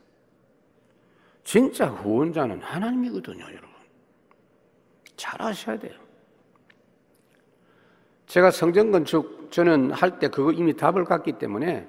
진짜 1.43 1.88
후원자는 1.88 2.61
하나님이거든요, 2.61 3.43
여러분. 3.43 3.70
잘 5.16 5.41
아셔야 5.41 5.78
돼요. 5.78 5.93
제가 8.28 8.51
성전 8.51 8.91
건축 8.91 9.49
저는 9.51 9.91
할 9.91 10.20
때 10.20 10.28
그거 10.28 10.51
이미 10.51 10.76
답을 10.76 11.05
갖기 11.05 11.34
때문에 11.34 11.88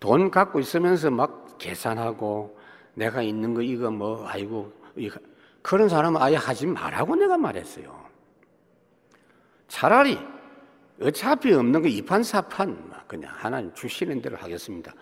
돈 0.00 0.30
갖고 0.30 0.60
있으면서 0.60 1.10
막 1.10 1.58
계산하고 1.58 2.58
내가 2.94 3.22
있는 3.22 3.54
거 3.54 3.62
이거 3.62 3.90
뭐 3.90 4.26
아이고 4.26 4.72
그런 5.60 5.88
사람은 5.88 6.20
아예 6.20 6.36
하지 6.36 6.66
말라고 6.66 7.16
내가 7.16 7.36
말했어요. 7.36 8.02
차라리 9.68 10.18
어차피 11.02 11.52
없는 11.52 11.82
거 11.82 11.88
이판사판 11.88 12.92
그냥 13.12 13.30
하나님 13.34 13.74
주시는 13.74 14.22
대로 14.22 14.38
하겠습니다. 14.38 14.94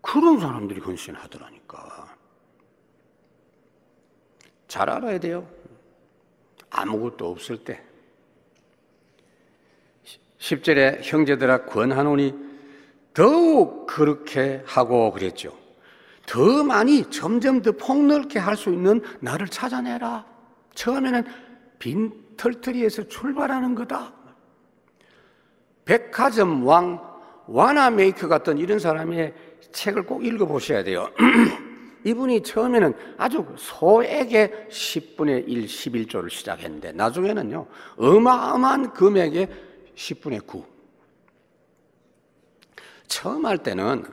그런 0.00 0.38
사람들이 0.38 0.80
헌신하더라니까. 0.80 2.16
잘 4.68 4.88
알아야 4.88 5.18
돼요. 5.18 5.48
아무것도 6.70 7.28
없을 7.28 7.56
때. 7.64 7.82
10절에 10.38 11.00
형제들아 11.02 11.64
권하노니 11.64 12.32
더욱 13.12 13.86
그렇게 13.86 14.62
하고 14.64 15.10
그랬죠. 15.10 15.58
더 16.26 16.62
많이 16.62 17.10
점점 17.10 17.62
더 17.62 17.72
폭넓게 17.72 18.38
할 18.38 18.56
수 18.56 18.70
있는 18.70 19.02
나를 19.20 19.48
찾아내라. 19.48 20.24
처음에는 20.74 21.24
빈 21.80 22.12
털터리에서 22.36 23.08
출발하는 23.08 23.74
거다. 23.74 24.15
백화점 25.86 26.66
왕 26.66 27.00
와나메이커 27.46 28.28
같은 28.28 28.58
이런 28.58 28.78
사람의 28.78 29.32
책을 29.72 30.04
꼭 30.04 30.26
읽어보셔야 30.26 30.84
돼요. 30.84 31.08
이분이 32.04 32.42
처음에는 32.42 32.92
아주 33.16 33.46
소액의 33.56 34.68
10분의 34.68 35.48
1, 35.48 35.66
11조를 35.66 36.28
시작했는데 36.30 36.92
나중에는요 36.92 37.66
어마어마한 37.96 38.92
금액의 38.92 39.48
10분의 39.94 40.46
9. 40.46 40.64
처음 43.06 43.46
할 43.46 43.58
때는 43.58 44.04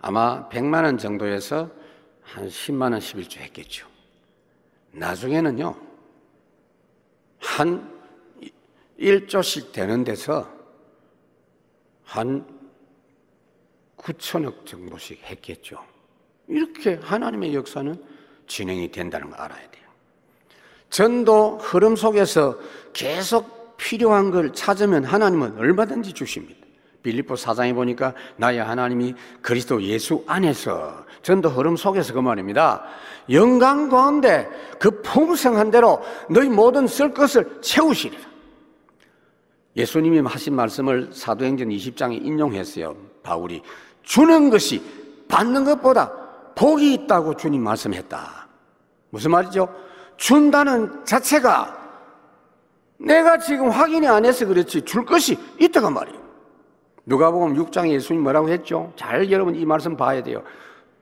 아마 0.00 0.48
100만 0.48 0.84
원 0.84 0.98
정도에서 0.98 1.70
한 2.22 2.48
10만 2.48 2.82
원 2.92 2.98
11조 2.98 3.38
했겠죠. 3.38 3.86
나중에는요 4.92 5.74
한 7.38 8.00
1조씩 8.98 9.72
되는 9.72 10.04
데서 10.04 10.59
한 12.10 12.44
9천억 13.96 14.66
정도씩 14.66 15.22
했겠죠. 15.26 15.78
이렇게 16.48 16.98
하나님의 17.00 17.54
역사는 17.54 17.94
진행이 18.48 18.90
된다는 18.90 19.30
걸 19.30 19.40
알아야 19.40 19.70
돼요. 19.70 19.84
전도 20.88 21.58
흐름 21.58 21.94
속에서 21.94 22.58
계속 22.92 23.76
필요한 23.76 24.32
걸 24.32 24.52
찾으면 24.52 25.04
하나님은 25.04 25.56
얼마든지 25.56 26.12
주십니다. 26.12 26.58
빌립보 27.04 27.36
사장에 27.36 27.72
보니까 27.72 28.12
나의 28.36 28.58
하나님이 28.58 29.14
그리스도 29.40 29.80
예수 29.84 30.24
안에서 30.26 31.06
전도 31.22 31.48
흐름 31.48 31.76
속에서 31.76 32.12
그 32.12 32.18
말입니다. 32.18 32.82
영광 33.30 33.88
가운데 33.88 34.48
그 34.80 35.00
풍성한 35.02 35.70
대로 35.70 36.02
너희 36.28 36.48
모든 36.48 36.88
쓸 36.88 37.14
것을 37.14 37.60
채우시리라. 37.62 38.29
예수님이 39.76 40.20
하신 40.20 40.54
말씀을 40.54 41.10
사도행전 41.12 41.68
20장에 41.68 42.24
인용했어요. 42.24 42.96
바울이 43.22 43.62
주는 44.02 44.50
것이 44.50 44.82
받는 45.28 45.64
것보다 45.64 46.12
복이 46.54 46.92
있다고 46.94 47.36
주님 47.36 47.62
말씀했다. 47.62 48.48
무슨 49.10 49.30
말이죠? 49.30 49.68
준다는 50.16 51.04
자체가 51.04 51.78
내가 52.98 53.38
지금 53.38 53.70
확인이 53.70 54.06
안 54.06 54.24
해서 54.24 54.44
그렇지 54.46 54.82
줄 54.82 55.04
것이 55.04 55.38
있다가 55.58 55.90
말이에요. 55.90 56.20
누가 57.06 57.30
보면 57.30 57.56
6장에 57.56 57.90
예수님 57.92 58.22
뭐라고 58.22 58.48
했죠? 58.50 58.92
잘 58.96 59.30
여러분 59.30 59.54
이 59.54 59.64
말씀 59.64 59.96
봐야 59.96 60.22
돼요. 60.22 60.42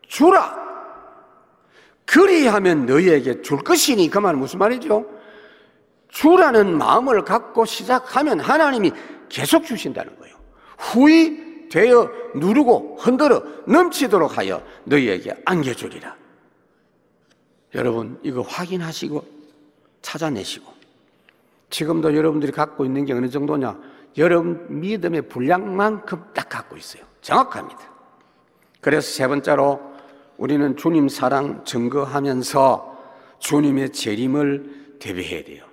주라! 0.06 0.68
그리하면 2.06 2.86
너희에게 2.86 3.42
줄 3.42 3.58
것이니 3.58 4.08
그 4.08 4.18
말은 4.18 4.38
무슨 4.38 4.58
말이죠? 4.58 5.04
주라는 6.08 6.76
마음을 6.76 7.24
갖고 7.24 7.64
시작하면 7.64 8.40
하나님이 8.40 8.92
계속 9.28 9.64
주신다는 9.64 10.18
거예요. 10.18 10.36
후이 10.78 11.68
되어 11.68 12.10
누르고 12.34 12.96
흔들어 12.98 13.42
넘치도록 13.66 14.38
하여 14.38 14.62
너희에게 14.84 15.34
안겨주리라. 15.44 16.16
여러분, 17.74 18.18
이거 18.22 18.40
확인하시고 18.40 19.24
찾아내시고 20.00 20.72
지금도 21.70 22.16
여러분들이 22.16 22.52
갖고 22.52 22.84
있는 22.84 23.04
게 23.04 23.12
어느 23.12 23.28
정도냐? 23.28 23.78
여러분 24.16 24.80
믿음의 24.80 25.28
분량만큼 25.28 26.24
딱 26.34 26.48
갖고 26.48 26.76
있어요. 26.76 27.02
정확합니다. 27.20 27.80
그래서 28.80 29.10
세 29.10 29.28
번째로 29.28 29.80
우리는 30.38 30.76
주님 30.76 31.08
사랑 31.08 31.64
증거하면서 31.64 32.96
주님의 33.38 33.92
재림을 33.92 34.96
대비해야 34.98 35.44
돼요. 35.44 35.67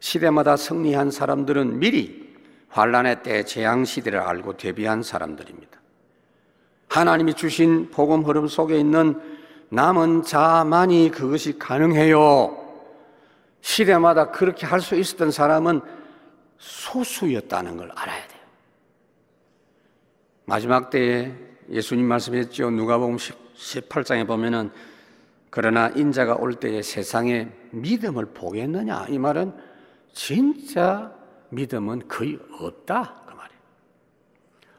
시대마다 0.00 0.56
승리한 0.56 1.10
사람들은 1.10 1.78
미리 1.78 2.28
환란의 2.68 3.22
때 3.22 3.44
재앙 3.44 3.84
시대를 3.84 4.20
알고 4.20 4.56
대비한 4.56 5.02
사람들입니다. 5.02 5.78
하나님이 6.88 7.34
주신 7.34 7.90
복음 7.90 8.22
흐름 8.22 8.46
속에 8.46 8.78
있는 8.78 9.20
남은 9.70 10.22
자만이 10.22 11.10
그것이 11.10 11.58
가능해요. 11.58 12.56
시대마다 13.60 14.30
그렇게 14.30 14.66
할 14.66 14.80
수 14.80 14.94
있었던 14.94 15.30
사람은 15.30 15.80
소수였다는 16.58 17.76
걸 17.76 17.90
알아야 17.94 18.26
돼요. 18.28 18.40
마지막 20.44 20.90
때에 20.90 21.32
예수님 21.70 22.06
말씀했죠. 22.06 22.70
누가복음 22.70 23.16
18장에 23.16 24.26
보면은 24.26 24.70
그러나 25.50 25.88
인자가 25.88 26.34
올 26.36 26.54
때에 26.54 26.82
세상에 26.82 27.48
믿음을 27.70 28.26
보겠느냐 28.26 29.06
이 29.08 29.18
말은 29.18 29.52
진짜 30.12 31.12
믿음은 31.50 32.08
거의 32.08 32.38
없다 32.60 33.22
그 33.26 33.34
말이에요. 33.34 33.60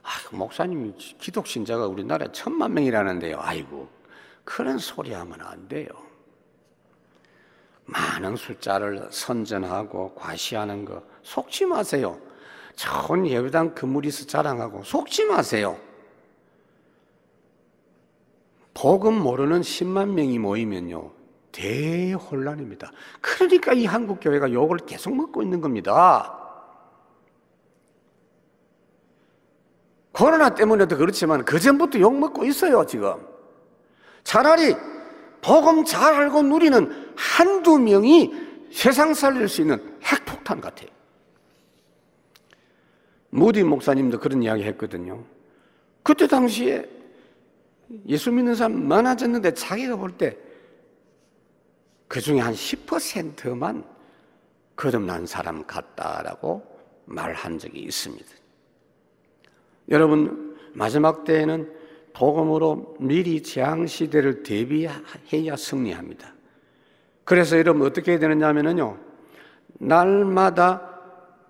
아 0.04 0.10
목사님이 0.32 0.94
기독 1.20 1.48
신자가 1.48 1.88
우리나라에 1.88 2.30
천만 2.32 2.74
명이라는데요. 2.74 3.38
아이고 3.40 3.90
그런 4.44 4.78
소리 4.78 5.14
하면 5.14 5.42
안 5.42 5.68
돼요. 5.68 5.88
많은 7.86 8.36
숫자를 8.36 9.08
선전하고 9.12 10.14
과시하는 10.16 10.86
거 10.86 11.04
속지 11.24 11.66
마세요. 11.66 12.20
좋은 12.76 13.28
예배당 13.28 13.76
건물이서 13.76 14.28
자랑하고 14.28 14.84
속지 14.84 15.26
마세요. 15.26 15.78
복음 18.74 19.16
모르는 19.22 19.62
10만 19.62 20.10
명이 20.10 20.40
모이면요. 20.40 21.19
대혼란입니다. 21.52 22.92
그러니까 23.22 23.74
이 23.74 23.86
한국 23.86 24.20
교회가 24.22 24.52
욕을 24.52 24.78
계속 24.78 25.16
먹고 25.16 25.42
있는 25.42 25.62
겁니다. 25.62 26.36
코로나 30.12 30.54
때문에도 30.54 30.98
그렇지만 30.98 31.46
그 31.46 31.60
전부터 31.60 32.00
욕 32.00 32.18
먹고 32.18 32.46
있어요, 32.46 32.86
지금. 32.86 33.14
차라리 34.24 34.76
복음 35.42 35.86
잘 35.86 36.14
알고 36.14 36.44
누리는 36.44 37.14
한두 37.16 37.80
명이 37.80 38.34
세상 38.72 39.14
살릴 39.14 39.48
수 39.48 39.62
있는 39.62 39.98
핵폭탄 40.04 40.60
같아요. 40.60 40.90
무디 43.30 43.64
목사님도 43.64 44.20
그런 44.20 44.44
이야기 44.44 44.64
했거든요. 44.64 45.24
그때 46.04 46.28
당시에 46.28 46.88
예수 48.08 48.32
믿는 48.32 48.56
사람 48.56 48.88
많아졌는데 48.88 49.54
자기가 49.54 49.96
볼 49.96 50.18
때 50.18 50.38
그 52.10 52.20
중에 52.20 52.40
한 52.40 52.54
10%만 52.54 53.86
거듭난 54.76 55.28
사람 55.28 55.66
같다라고 55.66 56.64
말한 57.06 57.60
적이 57.60 57.82
있습니다. 57.82 58.26
여러분, 59.90 60.58
마지막 60.74 61.24
때에는 61.24 61.72
복음으로 62.14 62.98
미리 63.00 63.44
재앙 63.44 63.86
시대를 63.86 64.42
대비해야 64.42 65.56
승리합니다. 65.56 66.34
그래서 67.24 67.58
여러분 67.60 67.86
어떻게 67.86 68.14
해야 68.14 68.20
되느냐 68.20 68.48
하면요. 68.48 68.98
날마다 69.80 71.00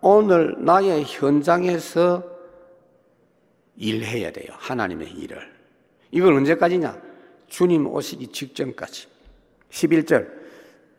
오늘 0.01 0.55
나의 0.60 1.05
현장에서 1.05 2.24
일해야 3.78 4.32
돼요. 4.34 4.49
하나님의 4.57 5.10
일을. 5.12 5.39
이걸 6.12 6.34
언제까지냐? 6.34 7.01
주님 7.47 7.88
오시기 7.88 8.28
직전까지. 8.28 9.07
11절. 9.70 10.39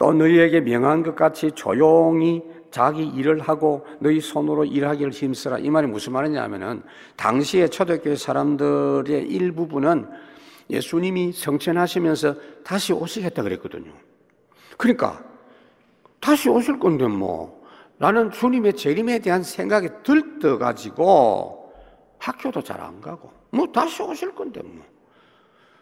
또 0.00 0.14
너희에게 0.14 0.62
명한 0.62 1.02
것 1.02 1.14
같이 1.14 1.52
조용히 1.52 2.42
자기 2.70 3.04
일을 3.04 3.40
하고 3.40 3.86
너희 4.00 4.18
손으로 4.18 4.64
일하기를 4.64 5.12
힘쓰라. 5.12 5.58
이 5.58 5.68
말이 5.68 5.86
무슨 5.86 6.14
말이냐 6.14 6.42
하면은 6.44 6.82
당시에 7.16 7.68
초대교회 7.68 8.16
사람들의 8.16 9.26
일부분은 9.28 10.08
예수님이 10.70 11.32
성천하시면서 11.32 12.34
다시 12.64 12.94
오시겠다 12.94 13.42
그랬거든요. 13.42 13.92
그러니까 14.78 15.22
다시 16.18 16.48
오실 16.48 16.78
건데 16.78 17.06
뭐 17.06 17.62
나는 17.98 18.30
주님의 18.30 18.76
재림에 18.76 19.18
대한 19.18 19.42
생각이 19.42 19.88
들떠가지고 20.02 21.74
학교도 22.16 22.62
잘 22.62 22.80
안 22.80 23.02
가고 23.02 23.30
뭐 23.50 23.66
다시 23.66 24.02
오실 24.02 24.34
건데 24.34 24.62
뭐 24.64 24.82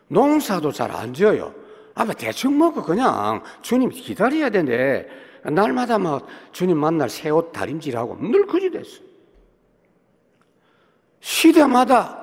농사도 0.09 0.73
잘 0.73 0.91
안 0.91 1.15
지어요. 1.15 1.68
아마 1.99 2.13
대충 2.13 2.57
먹고 2.57 2.85
그냥 2.85 3.43
주님 3.61 3.89
기다려야 3.91 4.51
되는데 4.51 5.09
날마다 5.43 5.99
막 5.99 6.29
주님 6.53 6.79
만날 6.79 7.11
새 7.11 7.31
옷 7.31 7.51
다림질하고 7.53 8.19
늘 8.21 8.47
그지 8.47 8.71
됐어. 8.71 9.01
시대마다 11.19 12.17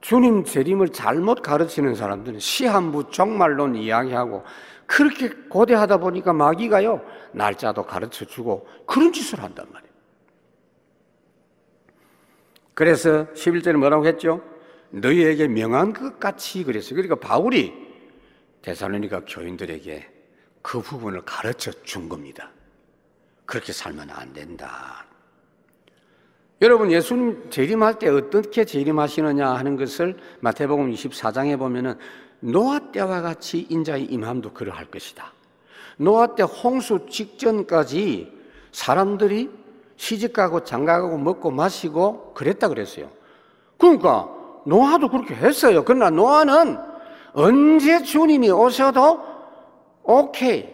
주님 0.00 0.42
재림을 0.42 0.88
잘못 0.88 1.40
가르치는 1.40 1.94
사람들은 1.94 2.40
시한부 2.40 3.10
종말론 3.10 3.76
이야기하고 3.76 4.42
그렇게 4.86 5.28
고대하다 5.48 5.98
보니까 5.98 6.32
마귀가요 6.32 7.00
날짜도 7.32 7.84
가르쳐 7.84 8.24
주고 8.24 8.66
그런 8.86 9.12
짓을 9.12 9.40
한단 9.40 9.66
말이에요. 9.72 9.90
그래서 12.74 13.26
11절에 13.34 13.76
뭐라고 13.76 14.04
했죠? 14.06 14.42
너희에게 14.90 15.46
명한 15.46 15.92
것 15.92 16.18
같이 16.18 16.64
그랬어요. 16.64 16.96
그러니까 16.96 17.14
바울이 17.14 17.89
데살로니가 18.62 19.22
교인들에게 19.26 20.08
그 20.62 20.80
부분을 20.80 21.22
가르쳐 21.22 21.70
준 21.82 22.08
겁니다. 22.08 22.50
그렇게 23.46 23.72
살면 23.72 24.10
안 24.10 24.32
된다. 24.32 25.06
여러분 26.62 26.92
예수님 26.92 27.48
재림할 27.48 27.98
때 27.98 28.08
어떻게 28.08 28.64
재림하시느냐 28.64 29.48
하는 29.48 29.76
것을 29.76 30.18
마태복음 30.40 30.92
24장에 30.92 31.58
보면은 31.58 31.96
노아 32.40 32.78
때와 32.78 33.22
같이 33.22 33.66
인자의 33.70 34.04
임함도 34.04 34.52
그러할 34.52 34.86
것이다. 34.86 35.32
노아 35.96 36.34
때 36.34 36.42
홍수 36.42 37.06
직전까지 37.08 38.32
사람들이 38.72 39.50
시집가고 39.96 40.64
장가가고 40.64 41.18
먹고 41.18 41.50
마시고 41.50 42.34
그랬다 42.34 42.68
그랬어요. 42.68 43.10
그러니까 43.76 44.28
노아도 44.66 45.08
그렇게 45.08 45.34
했어요. 45.34 45.84
그러나 45.84 46.10
노아는 46.10 46.89
언제 47.32 48.02
주님이 48.02 48.50
오셔도 48.50 49.20
오케이. 50.02 50.68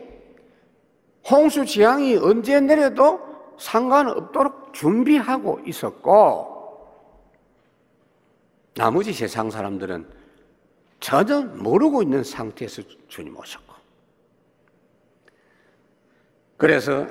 홍수 1.28 1.64
지향이 1.64 2.16
언제 2.16 2.60
내려도 2.60 3.20
상관없도록 3.58 4.72
준비하고 4.72 5.60
있었고, 5.66 6.54
나머지 8.74 9.12
세상 9.12 9.50
사람들은 9.50 10.06
전혀 11.00 11.40
모르고 11.42 12.02
있는 12.02 12.22
상태에서 12.22 12.82
주님 13.08 13.36
오셨고. 13.36 13.74
그래서 16.56 17.06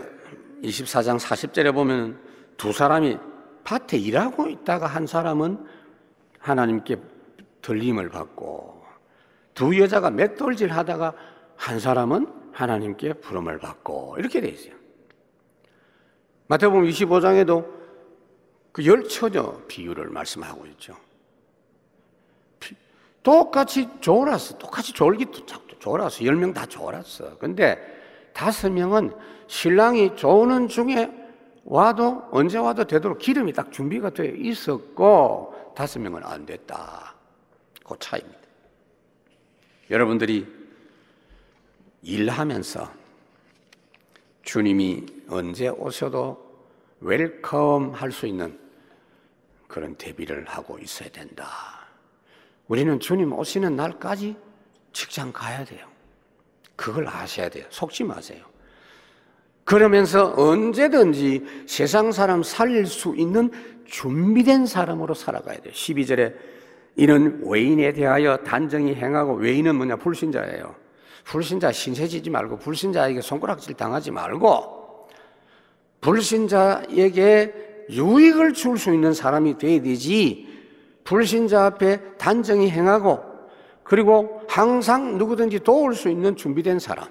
24장 0.64 1.20
40절에 1.20 1.74
보면 1.74 2.20
두 2.58 2.72
사람이 2.72 3.18
밭에 3.64 3.98
일하고 3.98 4.48
있다가 4.48 4.88
한 4.88 5.06
사람은 5.06 5.66
하나님께 6.40 6.98
들림을 7.62 8.10
받고 8.10 8.75
두 9.56 9.80
여자가 9.80 10.12
맷돌질 10.12 10.72
하다가 10.72 11.14
한 11.56 11.80
사람은 11.80 12.52
하나님께 12.52 13.14
부름을 13.14 13.58
받고 13.58 14.18
이렇게 14.20 14.42
돼 14.42 14.50
있어요. 14.50 14.76
마태복음 16.48 16.84
25장에도 16.84 17.66
그 18.72 18.86
열 18.86 19.08
처녀 19.08 19.58
비유를 19.68 20.10
말씀하고 20.10 20.66
있죠. 20.68 20.96
똑같이 23.24 23.90
졸았어. 24.02 24.58
똑같이 24.58 24.94
졸기도 24.94 25.46
졸았어. 25.80 26.24
열 26.26 26.36
명 26.36 26.54
다 26.54 26.66
졸았어. 26.66 27.38
근데 27.38 27.80
다섯 28.34 28.70
명은 28.70 29.14
신랑이 29.48 30.16
조는 30.16 30.68
중에 30.68 31.12
와도 31.64 32.24
언제 32.32 32.58
와도 32.60 32.84
되도록 32.84 33.18
기름이 33.18 33.54
딱 33.54 33.72
준비가 33.72 34.10
되어 34.12 34.32
있었고 34.36 35.74
다섯 35.76 36.00
명은 36.00 36.24
안 36.24 36.46
됐다. 36.46 37.16
그 37.84 37.96
차이입니다. 37.98 38.45
여러분들이 39.90 40.48
일하면서 42.02 42.92
주님이 44.44 45.06
언제 45.30 45.68
오셔도 45.70 46.44
welcome 47.02 47.92
할 47.94 48.12
수 48.12 48.28
있는 48.28 48.60
그런 49.68 49.96
대비를 49.96 50.46
하고 50.46 50.80
있어야 50.80 51.10
된다. 51.10 51.48
우리는 52.68 53.00
주님 53.00 53.34
오시는 53.34 53.76
날까지 53.76 54.36
직장 54.94 55.32
가야 55.34 55.66
돼요. 55.66 55.88
그걸 56.76 57.08
아셔야 57.08 57.50
돼요. 57.50 57.66
속지 57.70 58.04
마세요. 58.04 58.46
그러면서 59.64 60.34
언제든지 60.38 61.66
세상 61.68 62.12
사람 62.12 62.44
살릴 62.44 62.86
수 62.86 63.16
있는 63.18 63.52
준비된 63.86 64.68
사람으로 64.68 65.14
살아가야 65.14 65.60
돼요. 65.60 65.74
12절에 65.74 66.36
이는 66.98 67.42
외인에 67.46 67.92
대하여 67.92 68.38
단정히 68.38 68.96
행하고 68.96 69.34
외인은 69.36 69.76
뭐냐? 69.76 69.98
불신자예요. 69.98 70.76
불신자 71.26 71.72
신세지지 71.72 72.30
말고 72.30 72.60
불신자에게 72.60 73.22
손가락질 73.22 73.74
당하지 73.76 74.12
말고 74.12 75.08
불신자에게 76.02 77.88
유익을 77.90 78.54
줄 78.54 78.78
수 78.78 78.94
있는 78.94 79.14
사람이 79.14 79.58
돼야 79.58 79.82
되지 79.82 80.48
불신자 81.04 81.66
앞에 81.66 82.00
단정히 82.18 82.70
행하고 82.70 83.24
그리고 83.84 84.42
항상 84.48 85.18
누구든지 85.18 85.60
도울 85.60 85.96
수 85.96 86.10
있는 86.10 86.36
준비된 86.36 86.80
사람 86.80 87.08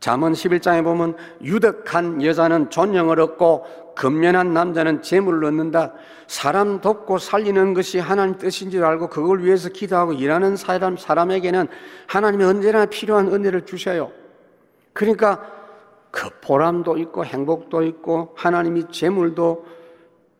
잠언 0.00 0.32
11장에 0.32 0.84
보면 0.84 1.16
유덕한 1.42 2.22
여자는 2.22 2.70
존영을 2.70 3.20
얻고 3.20 3.87
근면한 3.98 4.54
남자는 4.54 5.02
재물을 5.02 5.44
얻는다. 5.44 5.92
사람 6.28 6.80
돕고 6.80 7.18
살리는 7.18 7.74
것이 7.74 7.98
하나님 7.98 8.38
뜻인 8.38 8.70
줄 8.70 8.84
알고 8.84 9.08
그걸 9.08 9.42
위해서 9.42 9.68
기도하고 9.68 10.12
일하는 10.12 10.54
사람, 10.54 10.96
사람에게는 10.96 11.66
하나님이 12.06 12.44
언제나 12.44 12.86
필요한 12.86 13.26
은혜를 13.26 13.66
주셔요. 13.66 14.12
그러니까 14.92 15.44
그 16.12 16.30
보람도 16.40 16.96
있고 16.98 17.24
행복도 17.24 17.82
있고 17.82 18.34
하나님이 18.36 18.84
재물도 18.92 19.66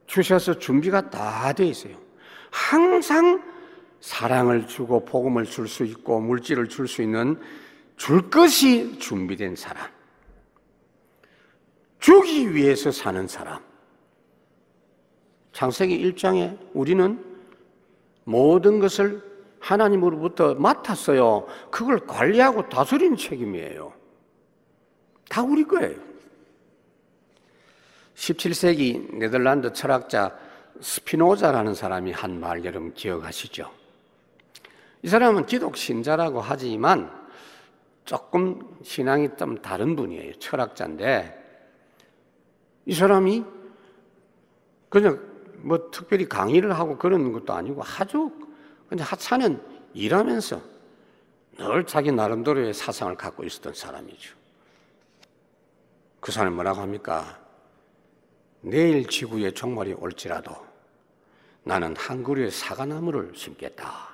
주셔서 0.06 0.58
준비가 0.58 1.10
다 1.10 1.52
돼 1.52 1.66
있어요. 1.66 1.96
항상 2.52 3.42
사랑을 4.00 4.68
주고 4.68 5.04
복음을 5.04 5.44
줄 5.44 5.66
수 5.66 5.84
있고 5.84 6.20
물질을 6.20 6.68
줄 6.68 6.86
수 6.86 7.02
있는 7.02 7.36
줄 7.96 8.30
것이 8.30 9.00
준비된 9.00 9.56
사람. 9.56 9.97
주기 11.98 12.54
위해서 12.54 12.90
사는 12.90 13.26
사람. 13.26 13.62
창세기 15.52 15.98
1장에 16.12 16.58
우리는 16.72 17.24
모든 18.24 18.78
것을 18.78 19.22
하나님으로부터 19.60 20.54
맡았어요. 20.54 21.46
그걸 21.70 21.98
관리하고 22.06 22.68
다스리는 22.68 23.16
책임이에요. 23.16 23.92
다 25.28 25.42
우리 25.42 25.64
거예요. 25.64 25.96
17세기 28.14 29.14
네덜란드 29.16 29.72
철학자 29.72 30.36
스피노자라는 30.80 31.74
사람이 31.74 32.12
한 32.12 32.38
말 32.38 32.64
여러분 32.64 32.94
기억하시죠? 32.94 33.70
이 35.02 35.08
사람은 35.08 35.46
기독 35.46 35.76
신자라고 35.76 36.40
하지만 36.40 37.10
조금 38.04 38.60
신앙이 38.82 39.30
좀 39.36 39.60
다른 39.60 39.96
분이에요. 39.96 40.38
철학자인데 40.38 41.47
이 42.88 42.94
사람이 42.94 43.44
그냥 44.88 45.20
뭐 45.58 45.90
특별히 45.90 46.26
강의를 46.26 46.72
하고 46.72 46.96
그러는 46.96 47.32
것도 47.32 47.52
아니고 47.52 47.82
아주 47.84 48.32
그냥 48.88 49.06
하찮은 49.06 49.62
일하면서 49.92 50.58
늘 51.58 51.84
자기 51.84 52.10
나름대로의 52.10 52.72
사상을 52.72 53.14
갖고 53.16 53.44
있었던 53.44 53.74
사람이죠. 53.74 54.34
그 56.20 56.32
사람이 56.32 56.54
뭐라고 56.54 56.80
합니까? 56.80 57.38
내일 58.62 59.06
지구에 59.06 59.50
종말이 59.50 59.92
올지라도 59.92 60.56
나는 61.64 61.94
한 61.94 62.22
그루의 62.22 62.50
사과나무를 62.50 63.32
심겠다. 63.34 64.08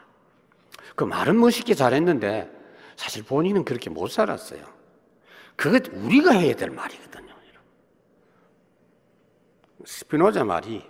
그 0.96 1.04
말은 1.04 1.38
멋있게 1.38 1.74
잘했는데 1.74 2.50
사실 2.96 3.22
본인은 3.22 3.64
그렇게 3.64 3.88
못 3.88 4.08
살았어요. 4.08 4.64
그것 5.54 5.86
우리가 5.92 6.32
해야 6.32 6.56
될 6.56 6.70
말이거든요. 6.70 7.33
스피노자 9.84 10.44
말이 10.44 10.82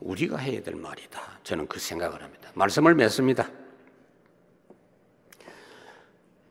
우리가 0.00 0.36
해야 0.38 0.62
될 0.62 0.74
말이다. 0.74 1.40
저는 1.42 1.66
그 1.66 1.78
생각을 1.78 2.22
합니다. 2.22 2.50
말씀을 2.54 2.94
맺습니다. 2.94 3.50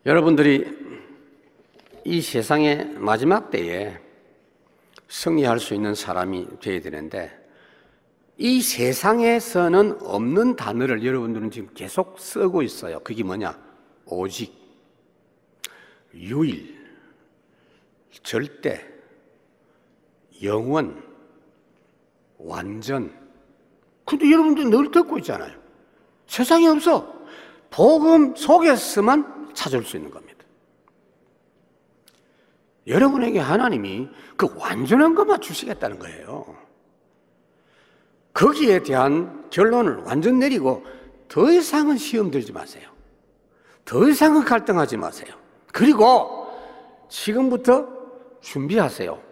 여러분들이 0.06 0.78
이 2.06 2.22
세상의 2.22 2.94
마지막 2.98 3.50
때에 3.50 4.00
승리할 5.08 5.60
수 5.60 5.74
있는 5.74 5.96
사람이 5.96 6.60
되어야 6.62 6.82
되는데 6.82 7.36
이 8.38 8.62
세상에서는 8.62 10.02
없는 10.02 10.56
단어를 10.56 11.06
여러분들은 11.06 11.52
지금 11.52 11.74
계속 11.74 12.20
쓰고 12.20 12.62
있어요. 12.62 13.00
그게 13.02 13.24
뭐냐? 13.24 13.60
오직, 14.06 14.54
유일, 16.14 16.80
절대, 18.24 18.88
영원, 20.42 21.09
완전. 22.40 23.14
근데 24.06 24.32
여러분들 24.32 24.70
늘 24.70 24.92
듣고 24.92 25.18
있잖아요. 25.20 25.54
세상에 26.28 26.68
없어. 26.68 27.20
복음 27.70 28.36
속에서만 28.36 29.52
찾을 29.54 29.84
수 29.84 29.98
있는 29.98 30.10
겁니다. 30.10 30.40
여러분에게 32.88 33.40
하나님이 33.40 34.10
그 34.36 34.48
완전한 34.58 35.14
것만 35.14 35.42
주시겠다는 35.42 36.00
거예요. 36.00 36.56
거기에 38.34 38.82
대한 38.84 39.48
결론을 39.50 39.98
완전 39.98 40.40
내리고 40.40 40.84
더 41.28 41.52
이상은 41.52 41.98
시험 41.98 42.32
들지 42.32 42.52
마세요. 42.52 42.90
더 43.86 44.08
이상은 44.08 44.44
갈등하지 44.44 44.98
마세요. 44.98 45.36
그리고 45.72 46.48
지금부터 47.10 47.88
준비하세요. 48.42 49.29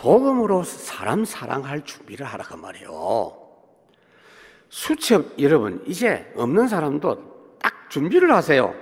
복음으로 0.00 0.62
사람 0.62 1.26
사랑할 1.26 1.84
준비를 1.84 2.24
하라고 2.24 2.56
말이에요. 2.56 3.36
수첩 4.70 5.38
여러분 5.38 5.82
이제 5.86 6.32
없는 6.36 6.68
사람도 6.68 7.58
딱 7.60 7.90
준비를 7.90 8.32
하세요. 8.32 8.74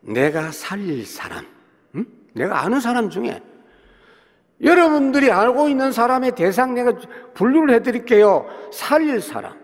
내가 0.00 0.52
살릴 0.52 1.06
사람, 1.06 1.46
응? 1.94 2.04
내가 2.34 2.60
아는 2.60 2.80
사람 2.80 3.08
중에 3.08 3.42
여러분들이 4.62 5.30
알고 5.30 5.68
있는 5.68 5.92
사람의 5.92 6.32
대상 6.32 6.74
내가 6.74 6.92
분류를 7.32 7.74
해드릴게요. 7.76 8.46
살릴 8.70 9.22
사람, 9.22 9.58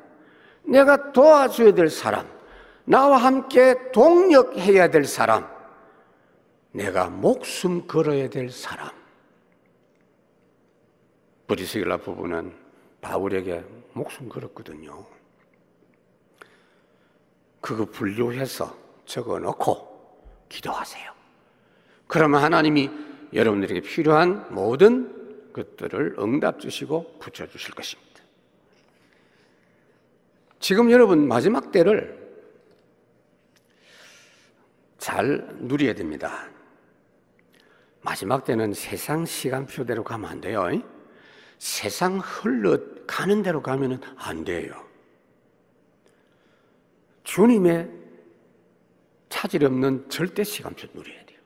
내가 0.63 1.13
도와줘야 1.13 1.75
될 1.75 1.91
사람, 1.91 2.27
나와 2.85 3.19
함께 3.19 3.75
동력해야 3.93 4.89
될 4.89 5.05
사람, 5.05 5.47
내가 6.73 7.11
목숨 7.11 7.87
걸어야 7.87 8.31
될 8.31 8.51
사람. 8.51 9.04
브리스길라 11.47 11.99
부부는 11.99 12.55
바울에게 13.01 13.65
목숨 13.93 14.29
걸었거든요. 14.29 15.07
그거 17.61 17.85
분류해서 17.87 18.77
적어 19.05 19.39
놓고 19.39 19.95
기도하세요. 20.49 21.13
그러면 22.07 22.43
하나님이 22.43 22.91
여러분들에게 23.33 23.81
필요한 23.81 24.53
모든 24.55 25.53
것들을 25.53 26.17
응답 26.19 26.61
주시고 26.61 27.19
붙여 27.19 27.47
주실 27.47 27.75
것입니다. 27.75 28.23
지금 30.61 30.91
여러분 30.91 31.27
마지막 31.29 31.73
때를 31.73 32.23
잘 34.99 35.47
누려야 35.61 35.95
됩니다. 35.95 36.49
마지막 38.01 38.45
때는 38.45 38.73
세상 38.73 39.27
시간표대로 39.27 40.05
가면 40.05 40.31
안 40.31 40.41
돼요. 40.41 40.65
세상 41.59 42.19
흘러 42.19 42.79
가는 43.07 43.43
대로 43.43 43.63
가면 43.63 44.01
안 44.17 44.45
돼요. 44.45 44.85
주님의 47.25 47.91
차질 49.29 49.65
없는 49.65 50.09
절대 50.09 50.45
시간표 50.45 50.89
누려야 50.93 51.25
돼요. 51.27 51.39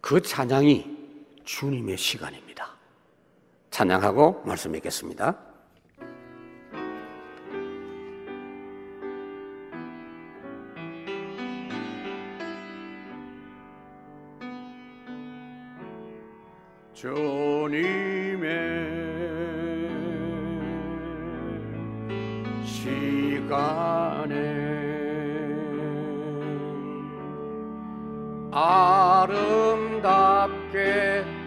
그 0.00 0.22
찬양이 0.22 0.98
주님의 1.44 1.96
시간입니다. 1.96 2.76
찬양하고 3.70 4.42
말씀 4.44 4.72
맺겠습니다. 4.72 5.49
주님의 17.00 18.50
시간에 22.62 24.34
아름답게 28.52 30.04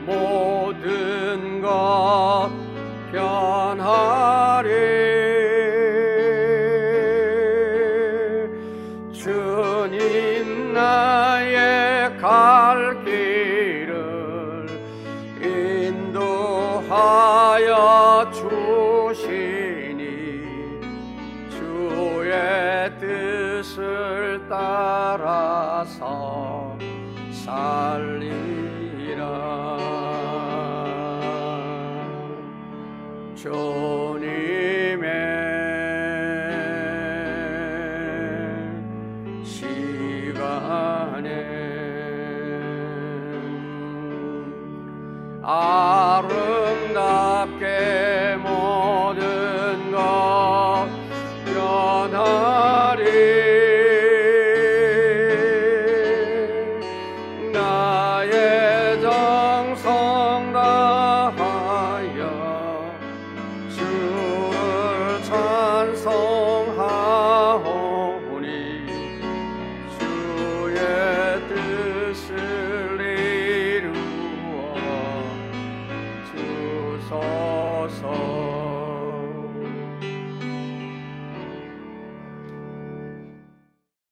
모든 0.07 1.61
것 1.61 2.63
변 3.13 3.72